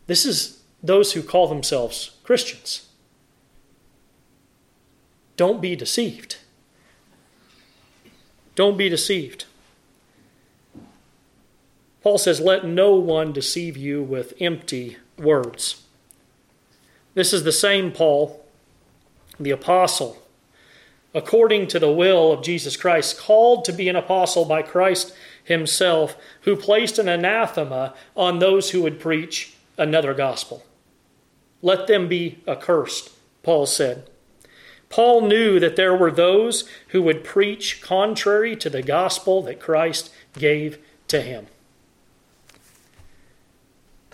[0.06, 2.85] This is those who call themselves Christians.
[5.36, 6.38] Don't be deceived.
[8.54, 9.44] Don't be deceived.
[12.02, 15.82] Paul says, Let no one deceive you with empty words.
[17.14, 18.44] This is the same Paul,
[19.40, 20.22] the apostle,
[21.14, 26.16] according to the will of Jesus Christ, called to be an apostle by Christ himself,
[26.42, 30.64] who placed an anathema on those who would preach another gospel.
[31.62, 33.10] Let them be accursed,
[33.42, 34.08] Paul said.
[34.88, 40.12] Paul knew that there were those who would preach contrary to the gospel that Christ
[40.38, 41.46] gave to him.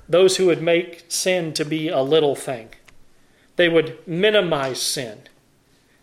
[0.09, 2.71] Those who would make sin to be a little thing.
[3.57, 5.23] They would minimize sin.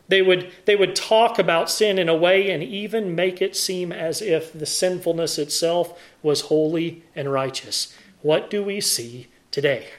[0.07, 3.91] They would, they would talk about sin in a way and even make it seem
[3.91, 7.95] as if the sinfulness itself was holy and righteous.
[8.21, 9.89] What do we see today?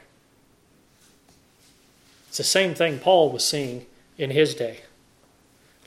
[2.28, 3.86] It's the same thing Paul was seeing
[4.20, 4.80] in his day.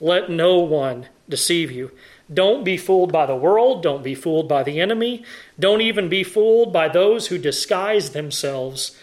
[0.00, 1.92] Let no one deceive you.
[2.32, 3.82] Don't be fooled by the world.
[3.82, 5.24] Don't be fooled by the enemy.
[5.58, 8.98] Don't even be fooled by those who disguise themselves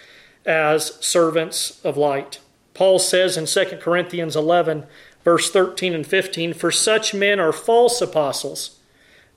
[0.46, 2.40] as servants of light.
[2.74, 4.86] Paul says in 2 Corinthians 11,
[5.24, 8.80] verse 13 and 15 For such men are false apostles,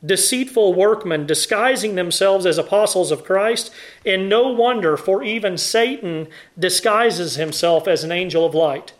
[0.04, 3.70] deceitful workmen, disguising themselves as apostles of Christ.
[4.04, 6.26] And no wonder, for even Satan
[6.58, 8.92] disguises himself as an angel of light.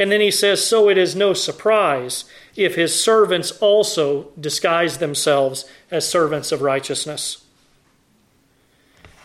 [0.00, 2.24] And then he says, So it is no surprise
[2.56, 7.44] if his servants also disguise themselves as servants of righteousness.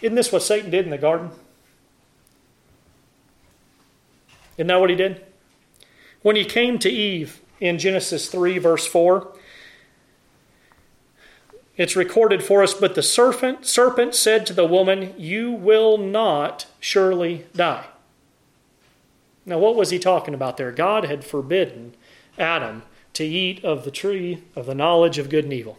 [0.01, 1.31] Isn't this what Satan did in the garden?
[4.57, 5.23] Isn't that what he did?
[6.21, 9.33] When he came to Eve in Genesis 3, verse 4,
[11.77, 16.65] it's recorded for us, but the serpent, serpent said to the woman, You will not
[16.81, 17.85] surely die.
[19.45, 20.71] Now, what was he talking about there?
[20.71, 21.93] God had forbidden
[22.37, 22.83] Adam
[23.13, 25.77] to eat of the tree of the knowledge of good and evil.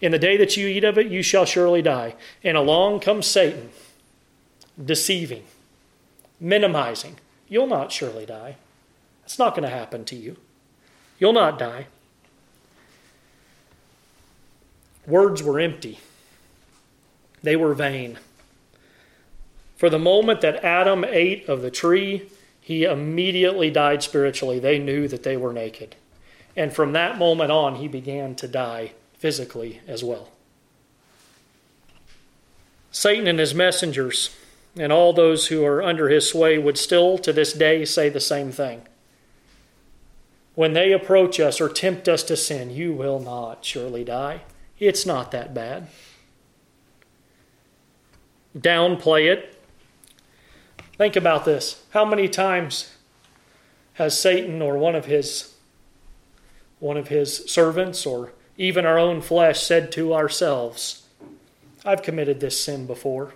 [0.00, 2.14] In the day that you eat of it, you shall surely die.
[2.42, 3.70] And along comes Satan,
[4.82, 5.44] deceiving,
[6.40, 7.16] minimizing.
[7.48, 8.56] You'll not surely die.
[9.24, 10.36] It's not going to happen to you.
[11.18, 11.86] You'll not die.
[15.06, 15.98] Words were empty,
[17.42, 18.18] they were vain.
[19.76, 22.28] For the moment that Adam ate of the tree,
[22.62, 24.60] he immediately died spiritually.
[24.60, 25.96] They knew that they were naked.
[26.56, 30.30] And from that moment on, he began to die physically as well.
[32.92, 34.36] Satan and his messengers
[34.76, 38.20] and all those who are under his sway would still to this day say the
[38.20, 38.82] same thing.
[40.54, 44.42] When they approach us or tempt us to sin, you will not surely die.
[44.78, 45.88] It's not that bad.
[48.56, 49.51] Downplay it.
[51.02, 51.82] Think about this.
[51.90, 52.94] How many times
[53.94, 55.56] has Satan or one of his
[56.78, 61.08] one of his servants or even our own flesh said to ourselves,
[61.84, 63.34] I've committed this sin before.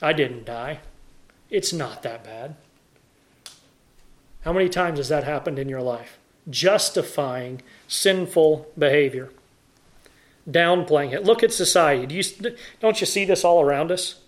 [0.00, 0.80] I didn't die.
[1.50, 2.56] It's not that bad.
[4.40, 6.18] How many times has that happened in your life?
[6.48, 9.28] Justifying sinful behavior
[10.50, 11.24] downplaying it.
[11.24, 12.06] Look at society.
[12.06, 14.21] Do you, don't you see this all around us?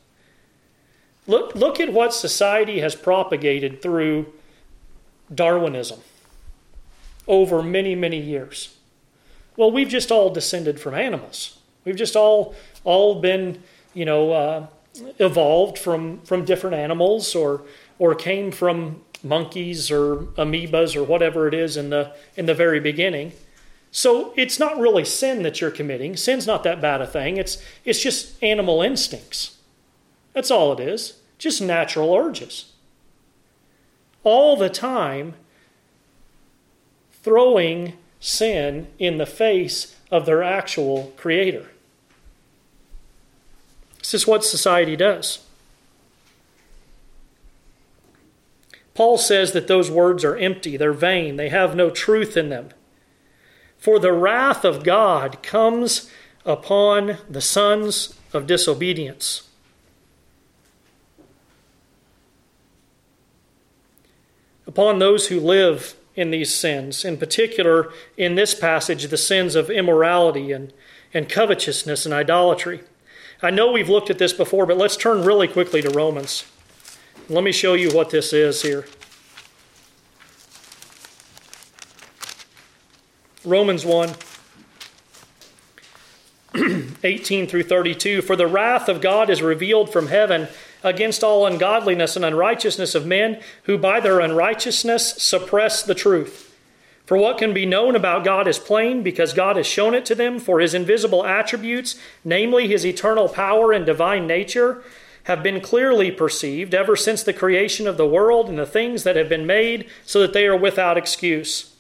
[1.27, 4.33] Look, look at what society has propagated through
[5.35, 6.01] Darwinism
[7.27, 8.77] over many, many years.
[9.57, 11.59] Well, we've just all descended from animals.
[11.85, 13.63] We've just all all been,
[13.95, 14.67] you know, uh,
[15.19, 17.63] evolved from from different animals, or
[17.99, 22.81] or came from monkeys or amoebas or whatever it is in the in the very
[22.81, 23.33] beginning.
[23.95, 26.17] So it's not really sin that you're committing.
[26.17, 27.37] Sin's not that bad a thing.
[27.37, 29.57] It's, it's just animal instincts.
[30.35, 31.15] That's all it is.
[31.39, 32.73] Just natural urges.
[34.23, 35.35] All the time,
[37.23, 41.71] throwing sin in the face of their actual creator.
[43.99, 45.41] This is what society does.
[48.95, 52.69] Paul says that those words are empty, they're vain, they have no truth in them.
[53.77, 56.11] For the wrath of God comes
[56.45, 59.49] upon the sons of disobedience.
[64.67, 69.71] Upon those who live in these sins, in particular, in this passage, the sins of
[69.71, 70.73] immorality and,
[71.13, 72.81] and covetousness and idolatry.
[73.43, 76.45] I know we've looked at this before, but let's turn really quickly to Romans.
[77.29, 78.87] Let me show you what this is here.
[83.45, 84.15] Romans 1
[87.05, 90.49] 18 through 32 For the wrath of God is revealed from heaven
[90.85, 96.55] against all ungodliness and unrighteousness of men who by their unrighteousness suppress the truth.
[97.07, 100.15] For what can be known about God is plain, because God has shown it to
[100.15, 104.83] them, for his invisible attributes, namely his eternal power and divine nature,
[105.25, 109.17] have been clearly perceived ever since the creation of the world and the things that
[109.17, 111.75] have been made, so that they are without excuse.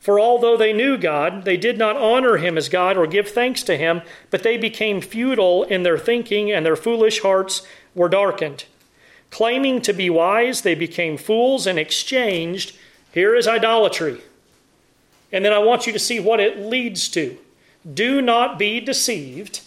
[0.00, 3.62] For although they knew God, they did not honor him as God or give thanks
[3.62, 8.64] to him, but they became futile in their thinking, and their foolish hearts were darkened.
[9.30, 12.76] Claiming to be wise, they became fools and exchanged.
[13.12, 14.20] Here is idolatry.
[15.32, 17.36] And then I want you to see what it leads to.
[17.92, 19.60] Do not be deceived.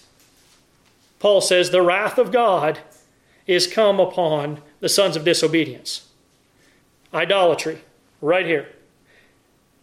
[1.20, 2.80] Paul says, The wrath of God
[3.46, 6.08] is come upon the sons of disobedience.
[7.14, 7.82] Idolatry,
[8.22, 8.70] right here.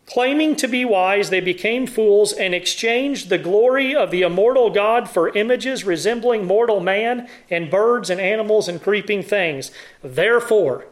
[0.07, 5.09] Claiming to be wise, they became fools and exchanged the glory of the immortal God
[5.09, 9.71] for images resembling mortal man and birds and animals and creeping things.
[10.03, 10.87] Therefore,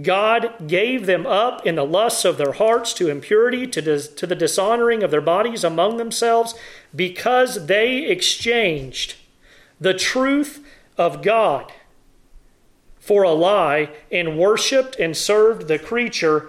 [0.00, 4.26] God gave them up in the lusts of their hearts to impurity, to, dis- to
[4.26, 6.54] the dishonoring of their bodies among themselves,
[6.94, 9.16] because they exchanged
[9.80, 10.64] the truth
[10.96, 11.72] of God
[12.98, 16.48] for a lie and worshiped and served the creature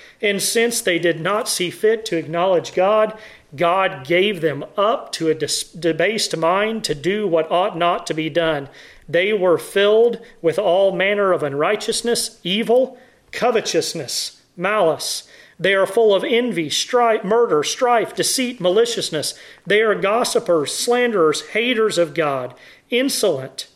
[0.21, 3.17] And since they did not see fit to acknowledge God,
[3.55, 8.29] God gave them up to a debased mind to do what ought not to be
[8.29, 8.69] done.
[9.09, 12.97] They were filled with all manner of unrighteousness, evil,
[13.31, 15.27] covetousness, malice.
[15.59, 19.33] They are full of envy, strife, murder, strife, deceit, maliciousness.
[19.65, 22.55] They are gossipers, slanderers, haters of God,
[22.89, 23.67] insolent,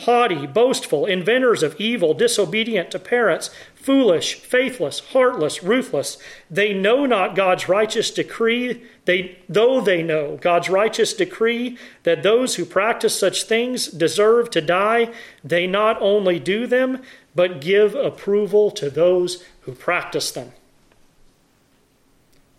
[0.00, 3.50] haughty, boastful, inventors of evil, disobedient to parents,
[3.82, 6.16] foolish, faithless, heartless, ruthless.
[6.48, 8.82] They know not God's righteous decree.
[9.06, 14.60] They, though they know God's righteous decree that those who practice such things deserve to
[14.60, 15.12] die,
[15.42, 17.02] they not only do them,
[17.34, 20.52] but give approval to those who practice them.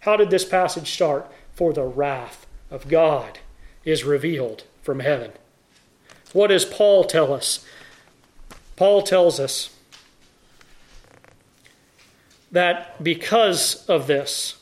[0.02, 1.32] How did this passage start?
[1.56, 3.40] For the wrath of God
[3.86, 5.32] is revealed from heaven.
[6.34, 7.66] What does Paul tell us?
[8.76, 9.73] Paul tells us
[12.54, 14.58] that because of this,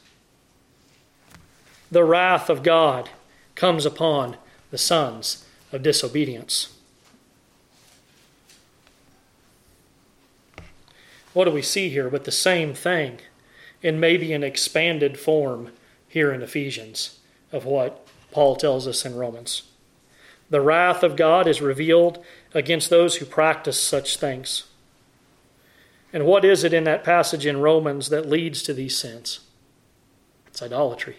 [1.92, 3.10] the wrath of God
[3.54, 4.38] comes upon
[4.72, 6.74] the sons of disobedience.
[11.34, 13.20] What do we see here but the same thing
[13.82, 15.72] in maybe an expanded form
[16.08, 17.20] here in Ephesians
[17.52, 19.64] of what Paul tells us in Romans?
[20.50, 22.24] The wrath of God is revealed
[22.54, 24.64] against those who practice such things.
[26.14, 29.42] And what is it in that passage in Romans that leads to these sins?
[30.48, 31.18] It's idolatry.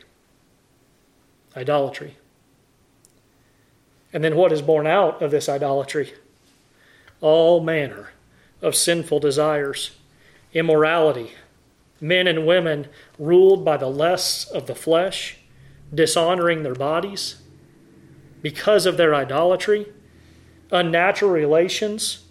[1.57, 2.17] Idolatry.
[4.13, 6.13] And then what is born out of this idolatry?
[7.21, 8.11] All manner
[8.61, 9.93] of sinful desires,
[10.53, 11.33] immorality,
[12.01, 12.89] men and women
[13.19, 15.39] ruled by the lusts of the flesh,
[15.95, 17.37] dishonoring their bodies
[18.43, 19.87] because of their idolatry,
[20.71, 22.22] unnatural relations,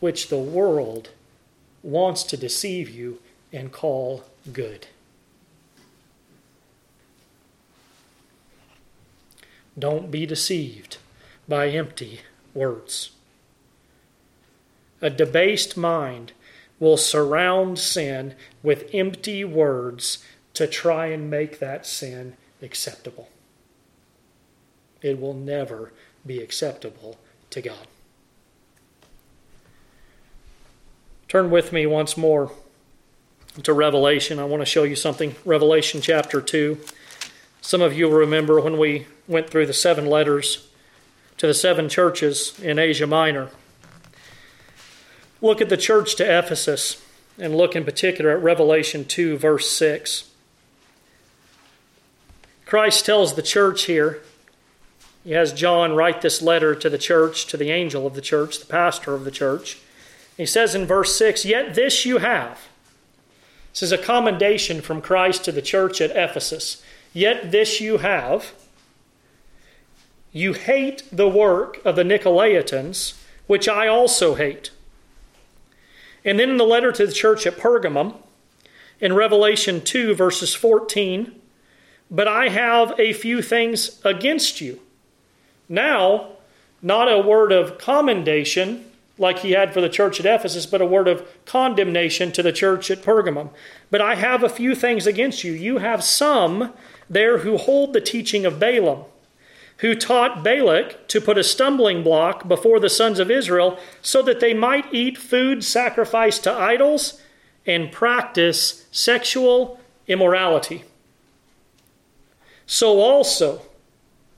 [0.00, 1.10] which the world
[1.82, 3.20] wants to deceive you
[3.52, 4.86] and call good.
[9.78, 10.98] Don't be deceived
[11.46, 12.20] by empty
[12.52, 13.12] words.
[15.00, 16.32] A debased mind
[16.80, 20.24] will surround sin with empty words
[20.54, 23.28] to try and make that sin acceptable.
[25.00, 25.92] It will never
[26.26, 27.18] be acceptable
[27.50, 27.86] to God.
[31.28, 32.50] Turn with me once more
[33.62, 34.38] to Revelation.
[34.38, 35.34] I want to show you something.
[35.44, 36.78] Revelation chapter 2.
[37.60, 40.68] Some of you will remember when we went through the seven letters
[41.36, 43.50] to the seven churches in Asia Minor.
[45.42, 47.04] Look at the church to Ephesus
[47.38, 50.30] and look in particular at Revelation 2, verse 6.
[52.64, 54.22] Christ tells the church here,
[55.24, 58.60] he has John write this letter to the church, to the angel of the church,
[58.60, 59.78] the pastor of the church.
[60.38, 62.68] He says in verse 6 Yet this you have.
[63.72, 66.82] This is a commendation from Christ to the church at Ephesus.
[67.12, 68.54] Yet this you have.
[70.32, 74.70] You hate the work of the Nicolaitans, which I also hate.
[76.24, 78.14] And then in the letter to the church at Pergamum,
[79.00, 81.34] in Revelation 2, verses 14,
[82.10, 84.80] but I have a few things against you.
[85.68, 86.32] Now,
[86.82, 88.87] not a word of commendation,
[89.18, 92.52] like he had for the church at Ephesus, but a word of condemnation to the
[92.52, 93.50] church at Pergamum.
[93.90, 95.52] But I have a few things against you.
[95.52, 96.72] You have some
[97.10, 99.04] there who hold the teaching of Balaam,
[99.78, 104.40] who taught Balak to put a stumbling block before the sons of Israel so that
[104.40, 107.20] they might eat food sacrificed to idols
[107.66, 110.84] and practice sexual immorality.
[112.66, 113.62] So, also,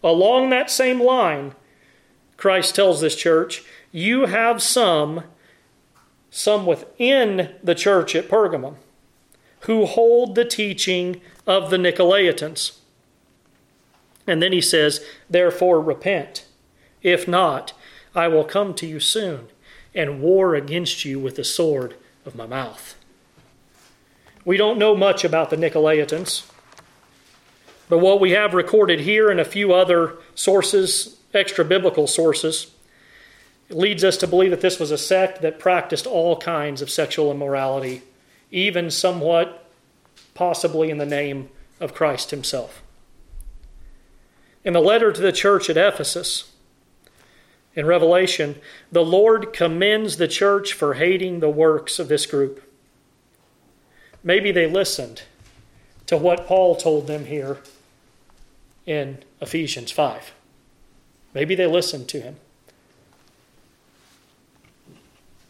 [0.04, 1.54] along that same line,
[2.36, 5.24] Christ tells this church, you have some,
[6.30, 8.76] some within the church at Pergamum,
[9.60, 12.78] who hold the teaching of the Nicolaitans.
[14.26, 16.46] And then he says, Therefore repent.
[17.02, 17.72] If not,
[18.14, 19.48] I will come to you soon
[19.94, 22.94] and war against you with the sword of my mouth.
[24.44, 26.48] We don't know much about the Nicolaitans,
[27.88, 32.72] but what we have recorded here and a few other sources, extra biblical sources,
[33.70, 37.30] leads us to believe that this was a sect that practiced all kinds of sexual
[37.30, 38.02] immorality,
[38.50, 39.70] even somewhat
[40.34, 41.48] possibly in the name
[41.80, 42.82] of Christ himself.
[44.64, 46.52] In the letter to the church at Ephesus,
[47.74, 48.56] in Revelation,
[48.90, 52.62] the Lord commends the church for hating the works of this group.
[54.24, 55.22] Maybe they listened
[56.06, 57.58] to what Paul told them here
[58.84, 60.32] in Ephesians 5.
[61.32, 62.36] Maybe they listened to him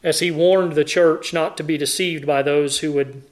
[0.03, 3.23] as he warned the church not to be deceived by those who would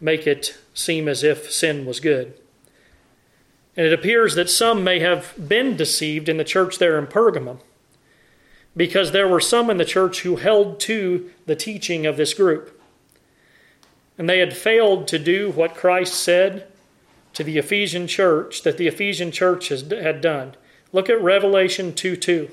[0.00, 2.34] make it seem as if sin was good.
[3.76, 7.60] And it appears that some may have been deceived in the church there in Pergamum
[8.76, 12.80] because there were some in the church who held to the teaching of this group.
[14.18, 16.66] And they had failed to do what Christ said
[17.34, 20.54] to the Ephesian church that the Ephesian church has, had done.
[20.92, 22.50] Look at Revelation 2 2.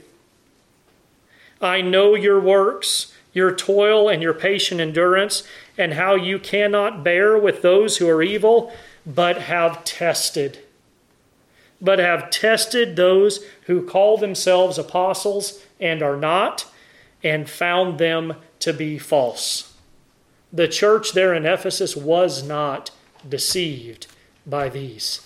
[1.61, 5.43] I know your works, your toil, and your patient endurance,
[5.77, 8.71] and how you cannot bear with those who are evil,
[9.05, 10.59] but have tested.
[11.81, 16.65] But have tested those who call themselves apostles and are not,
[17.23, 19.73] and found them to be false.
[20.51, 22.91] The church there in Ephesus was not
[23.27, 24.07] deceived
[24.45, 25.25] by these.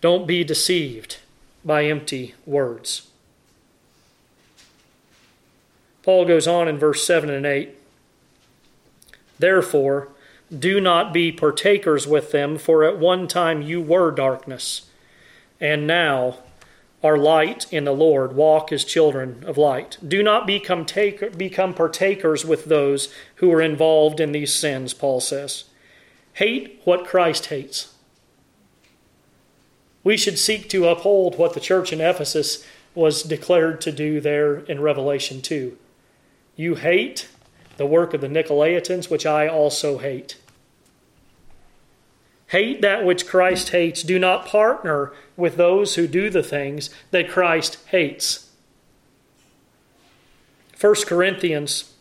[0.00, 1.18] Don't be deceived
[1.64, 3.09] by empty words.
[6.02, 7.76] Paul goes on in verse 7 and 8
[9.38, 10.08] Therefore,
[10.56, 14.90] do not be partakers with them, for at one time you were darkness,
[15.60, 16.38] and now
[17.02, 18.34] are light in the Lord.
[18.34, 19.96] Walk as children of light.
[20.06, 25.20] Do not become, take, become partakers with those who are involved in these sins, Paul
[25.20, 25.64] says.
[26.34, 27.94] Hate what Christ hates.
[30.02, 34.58] We should seek to uphold what the church in Ephesus was declared to do there
[34.58, 35.76] in Revelation 2.
[36.60, 37.26] You hate
[37.78, 40.36] the work of the Nicolaitans, which I also hate.
[42.48, 44.02] Hate that which Christ hates.
[44.02, 48.50] Do not partner with those who do the things that Christ hates.
[50.78, 51.94] 1 Corinthians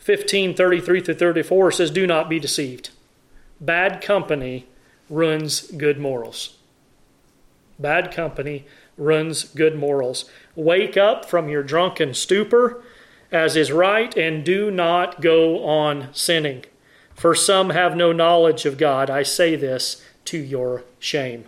[0.00, 2.90] 15 33 through 34 says, Do not be deceived.
[3.60, 4.66] Bad company
[5.08, 6.56] ruins good morals.
[7.78, 8.66] Bad company
[8.98, 10.24] ruins good morals.
[10.56, 12.82] Wake up from your drunken stupor,
[13.30, 16.64] as is right, and do not go on sinning
[17.16, 19.08] for some have no knowledge of God.
[19.08, 21.46] I say this to your shame.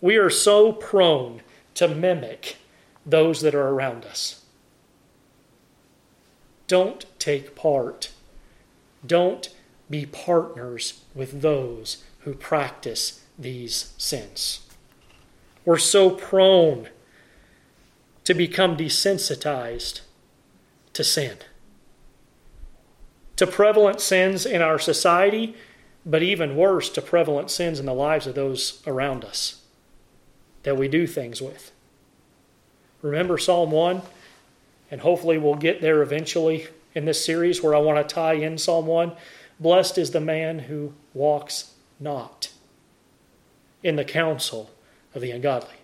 [0.00, 1.42] We are so prone
[1.74, 2.56] to mimic
[3.04, 4.44] those that are around us.
[6.66, 8.10] Don't take part.
[9.06, 9.54] Don't
[9.90, 14.66] be partners with those who practice these sins.
[15.66, 16.88] We're so prone
[18.24, 20.00] to become desensitized
[20.92, 21.38] to sin
[23.42, 25.56] to prevalent sins in our society,
[26.06, 29.62] but even worse, to prevalent sins in the lives of those around us
[30.62, 31.72] that we do things with.
[33.00, 34.02] Remember Psalm 1?
[34.92, 38.58] And hopefully we'll get there eventually in this series where I want to tie in
[38.58, 39.12] Psalm 1.
[39.58, 42.52] Blessed is the man who walks not
[43.82, 44.70] in the counsel
[45.16, 45.74] of the ungodly.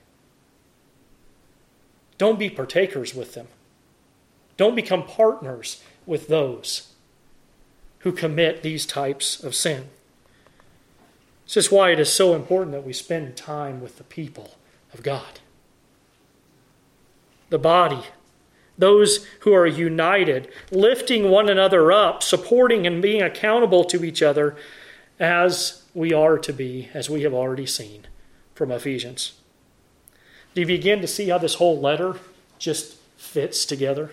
[2.19, 3.49] Don't be partakers with them.
[4.59, 6.93] Don't become partners with those
[8.01, 9.89] who commit these types of sin.
[11.47, 14.57] This is why it is so important that we spend time with the people
[14.93, 15.41] of God.
[17.49, 18.03] The body,
[18.77, 24.57] those who are united, lifting one another up, supporting and being accountable to each other
[25.19, 28.07] as we are to be, as we have already seen
[28.55, 29.33] from Ephesians.
[30.55, 32.17] Do you begin to see how this whole letter
[32.59, 34.11] just fits together?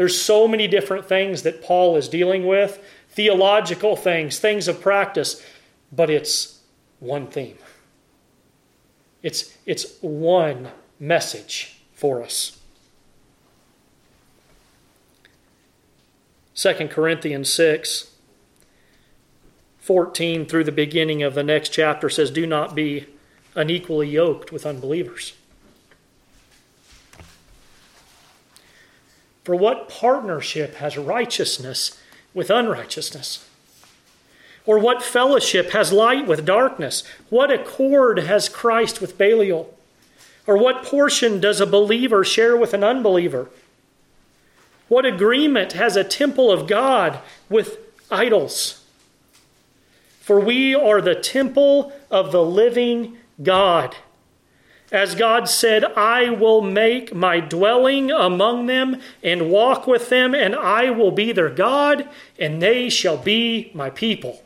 [0.00, 5.44] There's so many different things that Paul is dealing with theological things, things of practice,
[5.92, 6.60] but it's
[7.00, 7.58] one theme.
[9.22, 12.58] It's, it's one message for us.
[16.54, 18.10] 2 Corinthians 6,
[19.80, 23.04] 14 through the beginning of the next chapter says, Do not be
[23.54, 25.34] unequally yoked with unbelievers.
[29.44, 31.98] For what partnership has righteousness
[32.34, 33.46] with unrighteousness?
[34.66, 37.02] Or what fellowship has light with darkness?
[37.30, 39.74] What accord has Christ with Belial?
[40.46, 43.48] Or what portion does a believer share with an unbeliever?
[44.88, 47.78] What agreement has a temple of God with
[48.10, 48.84] idols?
[50.20, 53.96] For we are the temple of the living God.
[54.92, 60.54] As God said, I will make my dwelling among them and walk with them, and
[60.54, 64.42] I will be their God, and they shall be my people.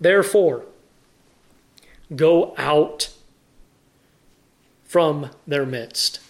[0.00, 0.64] Therefore,
[2.14, 3.10] go out
[4.84, 6.20] from their midst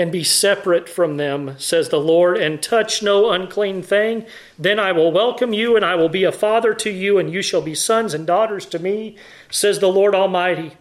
[0.00, 4.24] and be separate from them, says the Lord, and touch no unclean thing.
[4.58, 7.42] Then I will welcome you, and I will be a father to you, and you
[7.42, 9.16] shall be sons and daughters to me,
[9.50, 10.72] says the Lord Almighty.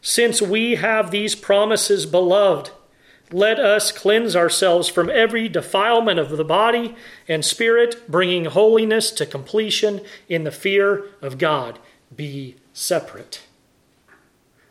[0.00, 2.70] Since we have these promises, beloved,
[3.30, 6.96] let us cleanse ourselves from every defilement of the body
[7.28, 10.00] and spirit, bringing holiness to completion
[10.30, 11.78] in the fear of God.
[12.14, 13.42] Be separate.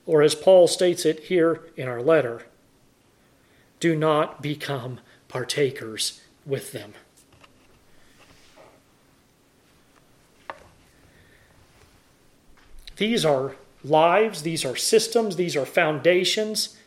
[0.07, 2.45] Or as Paul states it here in our letter,
[3.79, 6.93] do not become partakers with them.
[12.97, 16.77] These are lives, these are systems, these are foundations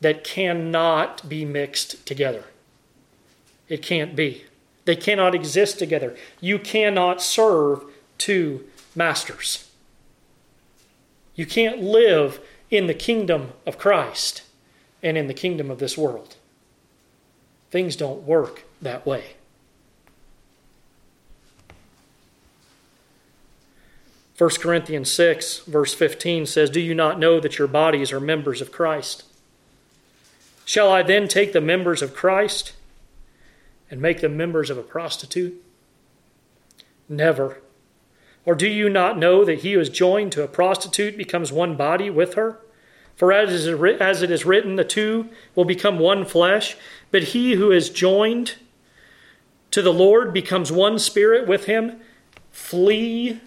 [0.00, 2.44] that cannot be mixed together.
[3.68, 4.44] It can't be.
[4.84, 6.16] They cannot exist together.
[6.40, 7.84] You cannot serve
[8.18, 9.68] two masters.
[11.34, 12.40] You can't live
[12.70, 14.42] in the kingdom of Christ
[15.06, 16.34] and in the kingdom of this world.
[17.70, 19.36] Things don't work that way.
[24.34, 28.60] First Corinthians 6, verse 15 says, Do you not know that your bodies are members
[28.60, 29.22] of Christ?
[30.64, 32.72] Shall I then take the members of Christ
[33.88, 35.62] and make them members of a prostitute?
[37.08, 37.62] Never.
[38.44, 41.76] Or do you not know that he who is joined to a prostitute becomes one
[41.76, 42.58] body with her?
[43.16, 43.66] For as
[44.22, 46.76] it is written, the two will become one flesh.
[47.10, 48.56] But he who is joined
[49.70, 52.00] to the Lord becomes one spirit with him.
[52.52, 53.40] Flee.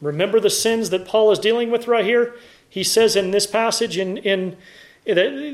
[0.00, 2.34] Remember the sins that Paul is dealing with right here?
[2.68, 4.56] He says in this passage in, in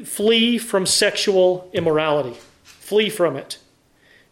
[0.05, 2.37] flee from sexual immorality.
[2.63, 3.59] Flee from it.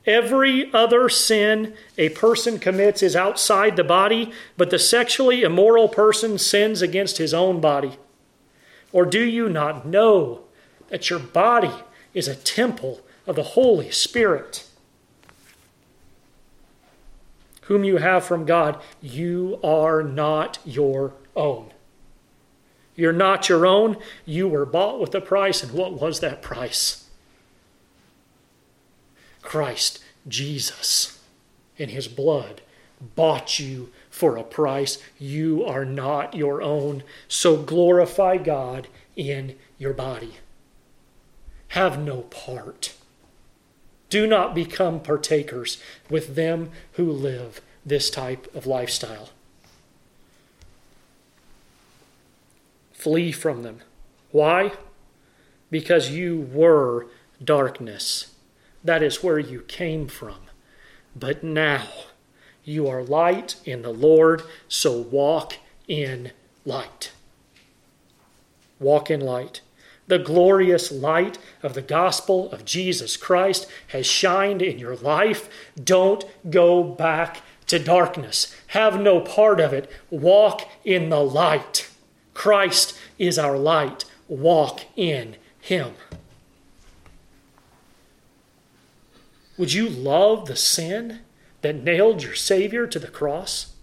[0.06, 6.38] Every other sin a person commits is outside the body, but the sexually immoral person
[6.38, 7.98] sins against his own body.
[8.92, 10.42] Or do you not know
[10.88, 11.72] that your body
[12.14, 14.66] is a temple of the Holy Spirit,
[17.62, 18.80] whom you have from God?
[19.00, 21.72] You are not your own.
[22.96, 23.96] You're not your own.
[24.26, 25.62] You were bought with a price.
[25.62, 27.08] And what was that price?
[29.42, 31.18] Christ Jesus
[31.78, 32.60] in his blood
[33.16, 34.98] bought you for a price.
[35.18, 37.02] You are not your own.
[37.26, 40.34] So glorify God in your body.
[41.68, 42.92] Have no part.
[44.10, 49.30] Do not become partakers with them who live this type of lifestyle.
[52.92, 53.80] Flee from them.
[54.32, 54.72] Why?
[55.70, 57.06] Because you were
[57.42, 58.34] darkness.
[58.84, 60.40] That is where you came from.
[61.16, 61.88] But now
[62.64, 65.54] you are light in the Lord, so walk
[65.88, 66.32] in
[66.64, 67.12] light.
[68.78, 69.60] Walk in light.
[70.06, 75.48] The glorious light of the gospel of Jesus Christ has shined in your life.
[75.82, 78.54] Don't go back to darkness.
[78.68, 79.88] Have no part of it.
[80.10, 81.88] Walk in the light.
[82.34, 84.04] Christ is our light.
[84.28, 85.92] Walk in Him.
[89.56, 91.20] Would you love the sin
[91.62, 93.74] that nailed your Savior to the cross?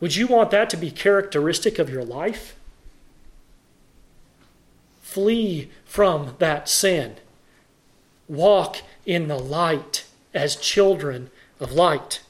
[0.00, 2.54] Would you want that to be characteristic of your life?
[5.00, 7.16] Flee from that sin.
[8.28, 10.04] Walk in the light
[10.34, 12.20] as children of light.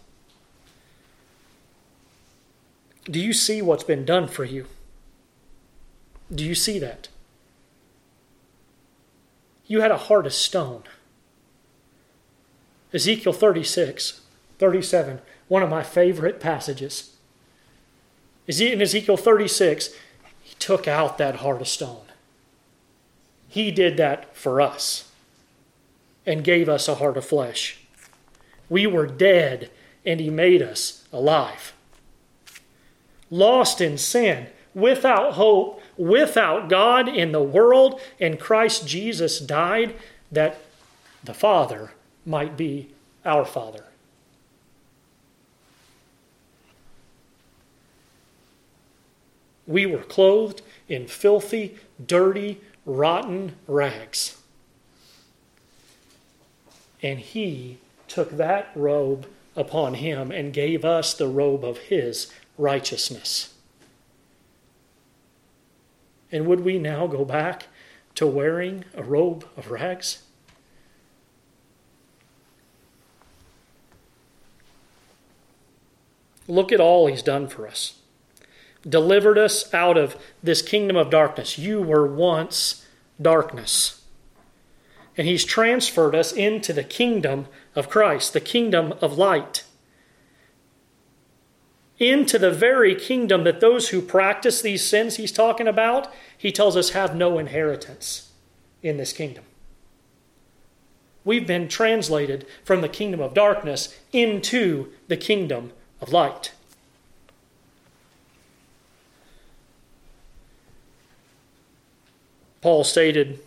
[3.04, 4.66] Do you see what's been done for you?
[6.32, 7.08] Do you see that?
[9.66, 10.82] You had a heart of stone.
[12.92, 14.20] Ezekiel 36,
[14.58, 17.16] 37, one of my favorite passages.
[18.46, 19.90] In Ezekiel 36,
[20.42, 22.06] he took out that heart of stone.
[23.48, 25.10] He did that for us
[26.24, 27.80] and gave us a heart of flesh.
[28.68, 29.70] We were dead,
[30.04, 31.72] and he made us alive
[33.30, 39.94] lost in sin, without hope, without God in the world, and Christ Jesus died
[40.30, 40.58] that
[41.24, 41.92] the Father
[42.26, 42.90] might be
[43.24, 43.84] our Father.
[49.66, 54.36] We were clothed in filthy, dirty, rotten rags.
[57.02, 63.52] And He took that robe upon Him and gave us the robe of His righteousness.
[66.30, 67.66] And would we now go back
[68.16, 70.22] to wearing a robe of rags?
[76.48, 78.00] Look at all he's done for us.
[78.88, 81.58] Delivered us out of this kingdom of darkness.
[81.58, 82.86] You were once
[83.20, 84.02] darkness.
[85.16, 89.64] And he's transferred us into the kingdom of Christ, the kingdom of light
[91.98, 96.76] into the very kingdom that those who practice these sins he's talking about, he tells
[96.76, 98.22] us have no inheritance.
[98.82, 99.42] in this kingdom.
[101.24, 106.52] We've been translated from the kingdom of darkness into the kingdom of light.
[112.60, 113.38] Paul stated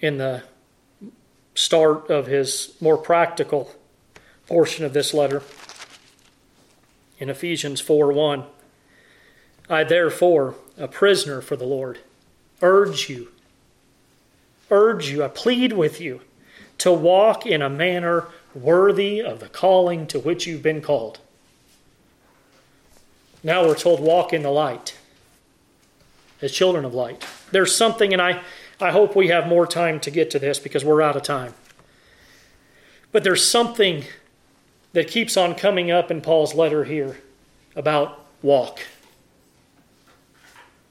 [0.00, 0.42] in the
[1.54, 3.70] start of his more practical
[4.46, 5.42] portion of this letter
[7.18, 8.44] in Ephesians 4 1.
[9.68, 11.98] I therefore, a prisoner for the Lord,
[12.60, 13.28] urge you,
[14.70, 16.22] urge you, I plead with you
[16.82, 18.26] to walk in a manner
[18.56, 21.20] worthy of the calling to which you've been called.
[23.44, 24.98] Now we're told, walk in the light
[26.40, 27.24] as children of light.
[27.52, 28.42] There's something, and I,
[28.80, 31.54] I hope we have more time to get to this because we're out of time.
[33.12, 34.02] But there's something
[34.92, 37.18] that keeps on coming up in Paul's letter here
[37.76, 38.80] about walk.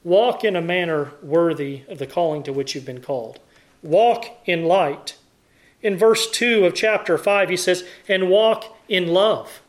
[0.04, 3.40] Walk in a manner worthy of the calling to which you've been called.
[3.82, 5.16] Walk in light.
[5.82, 9.60] In verse 2 of chapter 5, he says, and walk in love.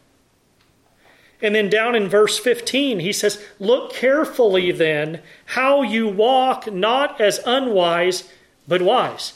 [1.41, 7.19] And then down in verse 15, he says, Look carefully then how you walk, not
[7.19, 8.31] as unwise,
[8.65, 9.33] but wise.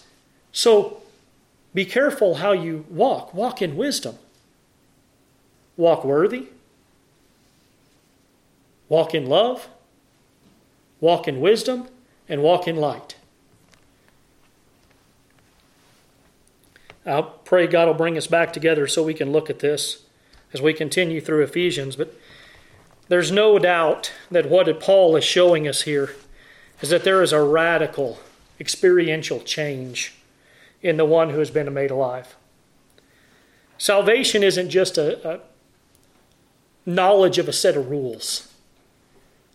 [0.53, 1.01] So
[1.73, 3.33] be careful how you walk.
[3.33, 4.15] Walk in wisdom.
[5.75, 6.47] Walk worthy.
[8.87, 9.67] Walk in love.
[11.01, 11.89] Walk in wisdom.
[12.29, 13.15] And walk in light.
[17.07, 20.03] I pray God will bring us back together so we can look at this
[20.53, 21.95] as we continue through Ephesians.
[21.95, 22.13] But
[23.07, 26.15] there's no doubt that what Paul is showing us here
[26.81, 28.19] is that there is a radical
[28.59, 30.15] experiential change
[30.81, 32.35] in the one who has been made alive.
[33.77, 35.39] Salvation isn't just a, a
[36.85, 38.51] knowledge of a set of rules.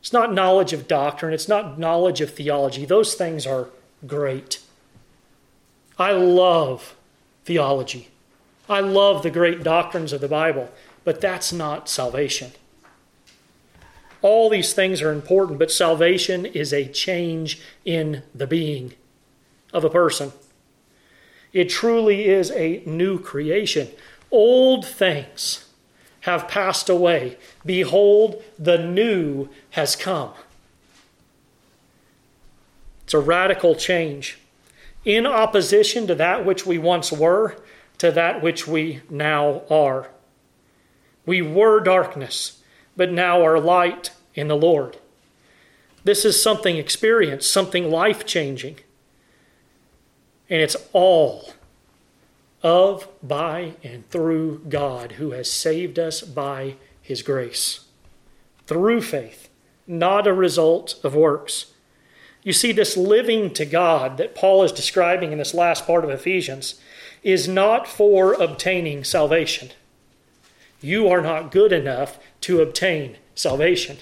[0.01, 1.35] It's not knowledge of doctrine.
[1.35, 2.85] It's not knowledge of theology.
[2.85, 3.69] Those things are
[4.07, 4.61] great.
[5.99, 6.95] I love
[7.45, 8.09] theology.
[8.69, 10.71] I love the great doctrines of the Bible,
[11.05, 12.53] but that's not salvation.
[14.23, 18.95] All these things are important, but salvation is a change in the being
[19.73, 20.33] of a person.
[21.53, 23.89] It truly is a new creation.
[24.31, 25.69] Old things
[26.21, 27.37] have passed away.
[27.67, 30.33] Behold, the new has come.
[33.05, 34.39] It's a radical change
[35.05, 37.57] in opposition to that which we once were,
[37.99, 40.11] to that which we now are.
[41.27, 42.63] We were darkness,
[42.97, 44.99] but now are light in the Lord.
[46.05, 48.79] This is something experienced, something life changing.
[50.51, 51.55] And it's all
[52.63, 57.87] of, by, and through God who has saved us by his grace.
[58.67, 59.49] Through faith,
[59.87, 61.73] not a result of works.
[62.43, 66.11] You see, this living to God that Paul is describing in this last part of
[66.11, 66.81] Ephesians
[67.23, 69.71] is not for obtaining salvation.
[70.81, 73.99] You are not good enough to obtain salvation.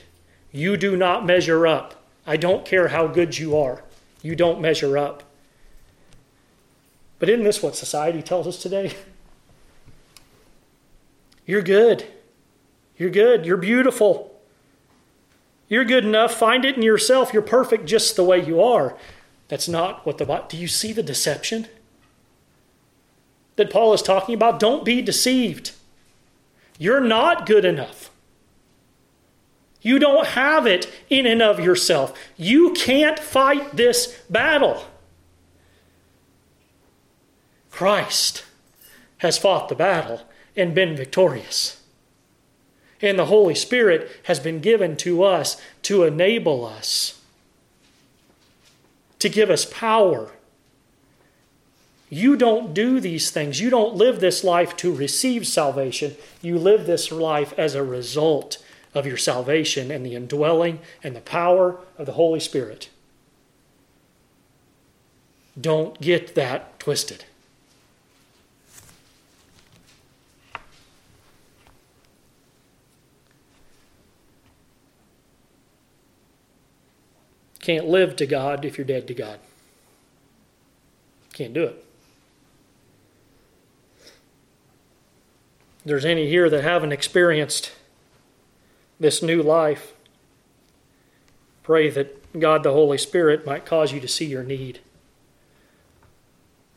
[0.51, 2.03] You do not measure up.
[2.27, 3.83] I don't care how good you are,
[4.23, 5.23] you don't measure up.
[7.19, 8.95] But isn't this what society tells us today?
[11.47, 12.07] You're good.
[12.97, 13.45] You're good.
[13.45, 14.30] You're beautiful.
[15.71, 16.35] You're good enough.
[16.35, 17.33] Find it in yourself.
[17.33, 18.99] You're perfect just the way you are.
[19.49, 20.47] That's not what the Bible.
[20.49, 21.69] Do you see the deception
[23.57, 24.61] that Paul is talking about?
[24.61, 25.73] Don't be deceived.
[26.77, 28.11] You're not good enough.
[29.81, 32.19] You don't have it in and of yourself.
[32.37, 34.85] You can't fight this battle.
[37.71, 38.45] Christ
[39.19, 40.23] has fought the battle
[40.57, 41.80] and been victorious.
[43.03, 47.21] And the Holy Spirit has been given to us to enable us,
[49.19, 50.33] to give us power
[52.13, 53.61] you don't do these things.
[53.61, 56.17] You don't live this life to receive salvation.
[56.43, 58.59] You live this life as a result
[58.93, 62.91] of your salvation and the indwelling and the power of the Holy Spirit.
[65.59, 67.25] Don't get that twisted.
[77.61, 79.39] Can't live to God if you're dead to God.
[81.33, 81.85] Can't do it.
[85.85, 87.73] there's any here that haven't experienced
[88.99, 89.93] this new life,
[91.63, 94.81] pray that God the Holy Spirit might cause you to see your need.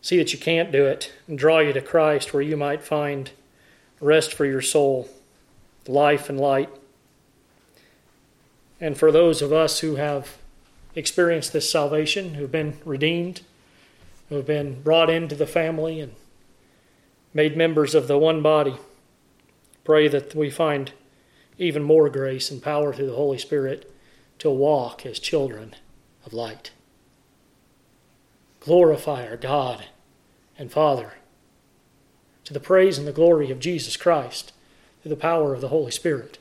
[0.02, 3.32] See that you can't do it and draw you to Christ where you might find
[4.00, 5.10] rest for your soul,
[5.88, 6.70] life and light.
[8.80, 10.38] And for those of us who have
[10.96, 13.42] experienced this salvation, who've been redeemed,
[14.30, 16.14] who have been brought into the family and
[17.34, 18.76] made members of the one body.
[19.84, 20.92] Pray that we find
[21.58, 23.92] even more grace and power through the Holy Spirit
[24.40, 25.76] to walk as children
[26.26, 26.72] of light.
[28.60, 29.86] Glorify our God
[30.58, 31.14] and Father
[32.46, 34.52] to the praise and the glory of Jesus Christ
[35.02, 36.38] through the power of the Holy Spirit.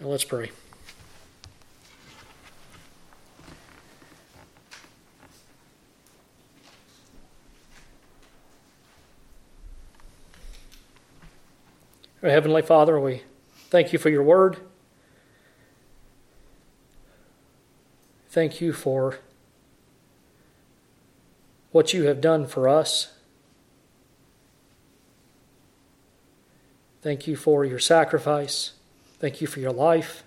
[0.00, 0.50] Now let's pray.
[12.26, 13.22] Our Heavenly Father, we
[13.70, 14.56] thank you for your word.
[18.28, 19.20] Thank you for
[21.70, 23.12] what you have done for us.
[27.00, 28.72] Thank you for your sacrifice.
[29.20, 30.24] Thank you for your life.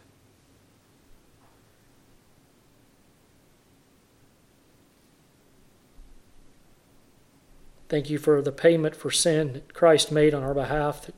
[7.89, 11.15] Thank you for the payment for sin that Christ made on our behalf that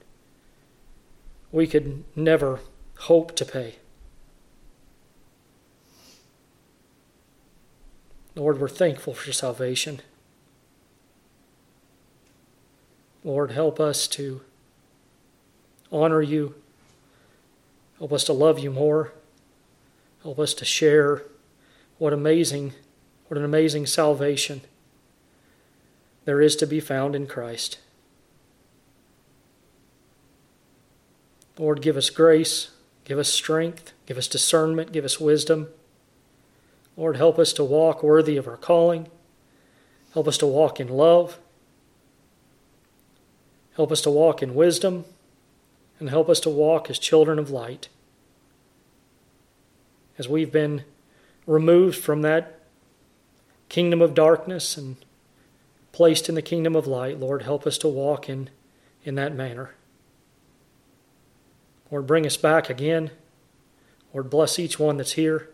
[1.52, 2.60] we could never
[2.99, 3.76] hope to pay.
[8.36, 10.02] Lord, we're thankful for salvation.
[13.24, 14.41] Lord, help us to
[15.91, 16.56] honor you.
[17.99, 19.14] Help us to love you more.
[20.24, 21.24] Help us to share
[21.97, 22.74] what amazing,
[23.28, 24.62] what an amazing salvation
[26.26, 27.80] there is to be found in Christ.
[31.62, 32.72] Lord, give us grace,
[33.05, 35.68] give us strength, give us discernment, give us wisdom.
[36.97, 39.07] Lord, help us to walk worthy of our calling.
[40.16, 41.38] Help us to walk in love.
[43.76, 45.05] Help us to walk in wisdom.
[45.99, 47.89] And help us to walk as children of light.
[50.18, 50.84] As we've been
[51.45, 52.59] removed from that
[53.70, 54.95] kingdom of darkness and
[55.91, 58.49] placed in the kingdom of light, Lord, help us to walk in,
[59.03, 59.76] in that manner.
[61.91, 63.11] Lord, bring us back again.
[64.13, 65.49] Lord, bless each one that's here.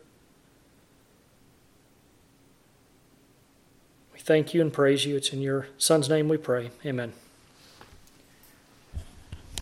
[4.13, 5.15] We thank you and praise you.
[5.15, 6.69] It's in your Son's name we pray.
[6.85, 7.13] Amen.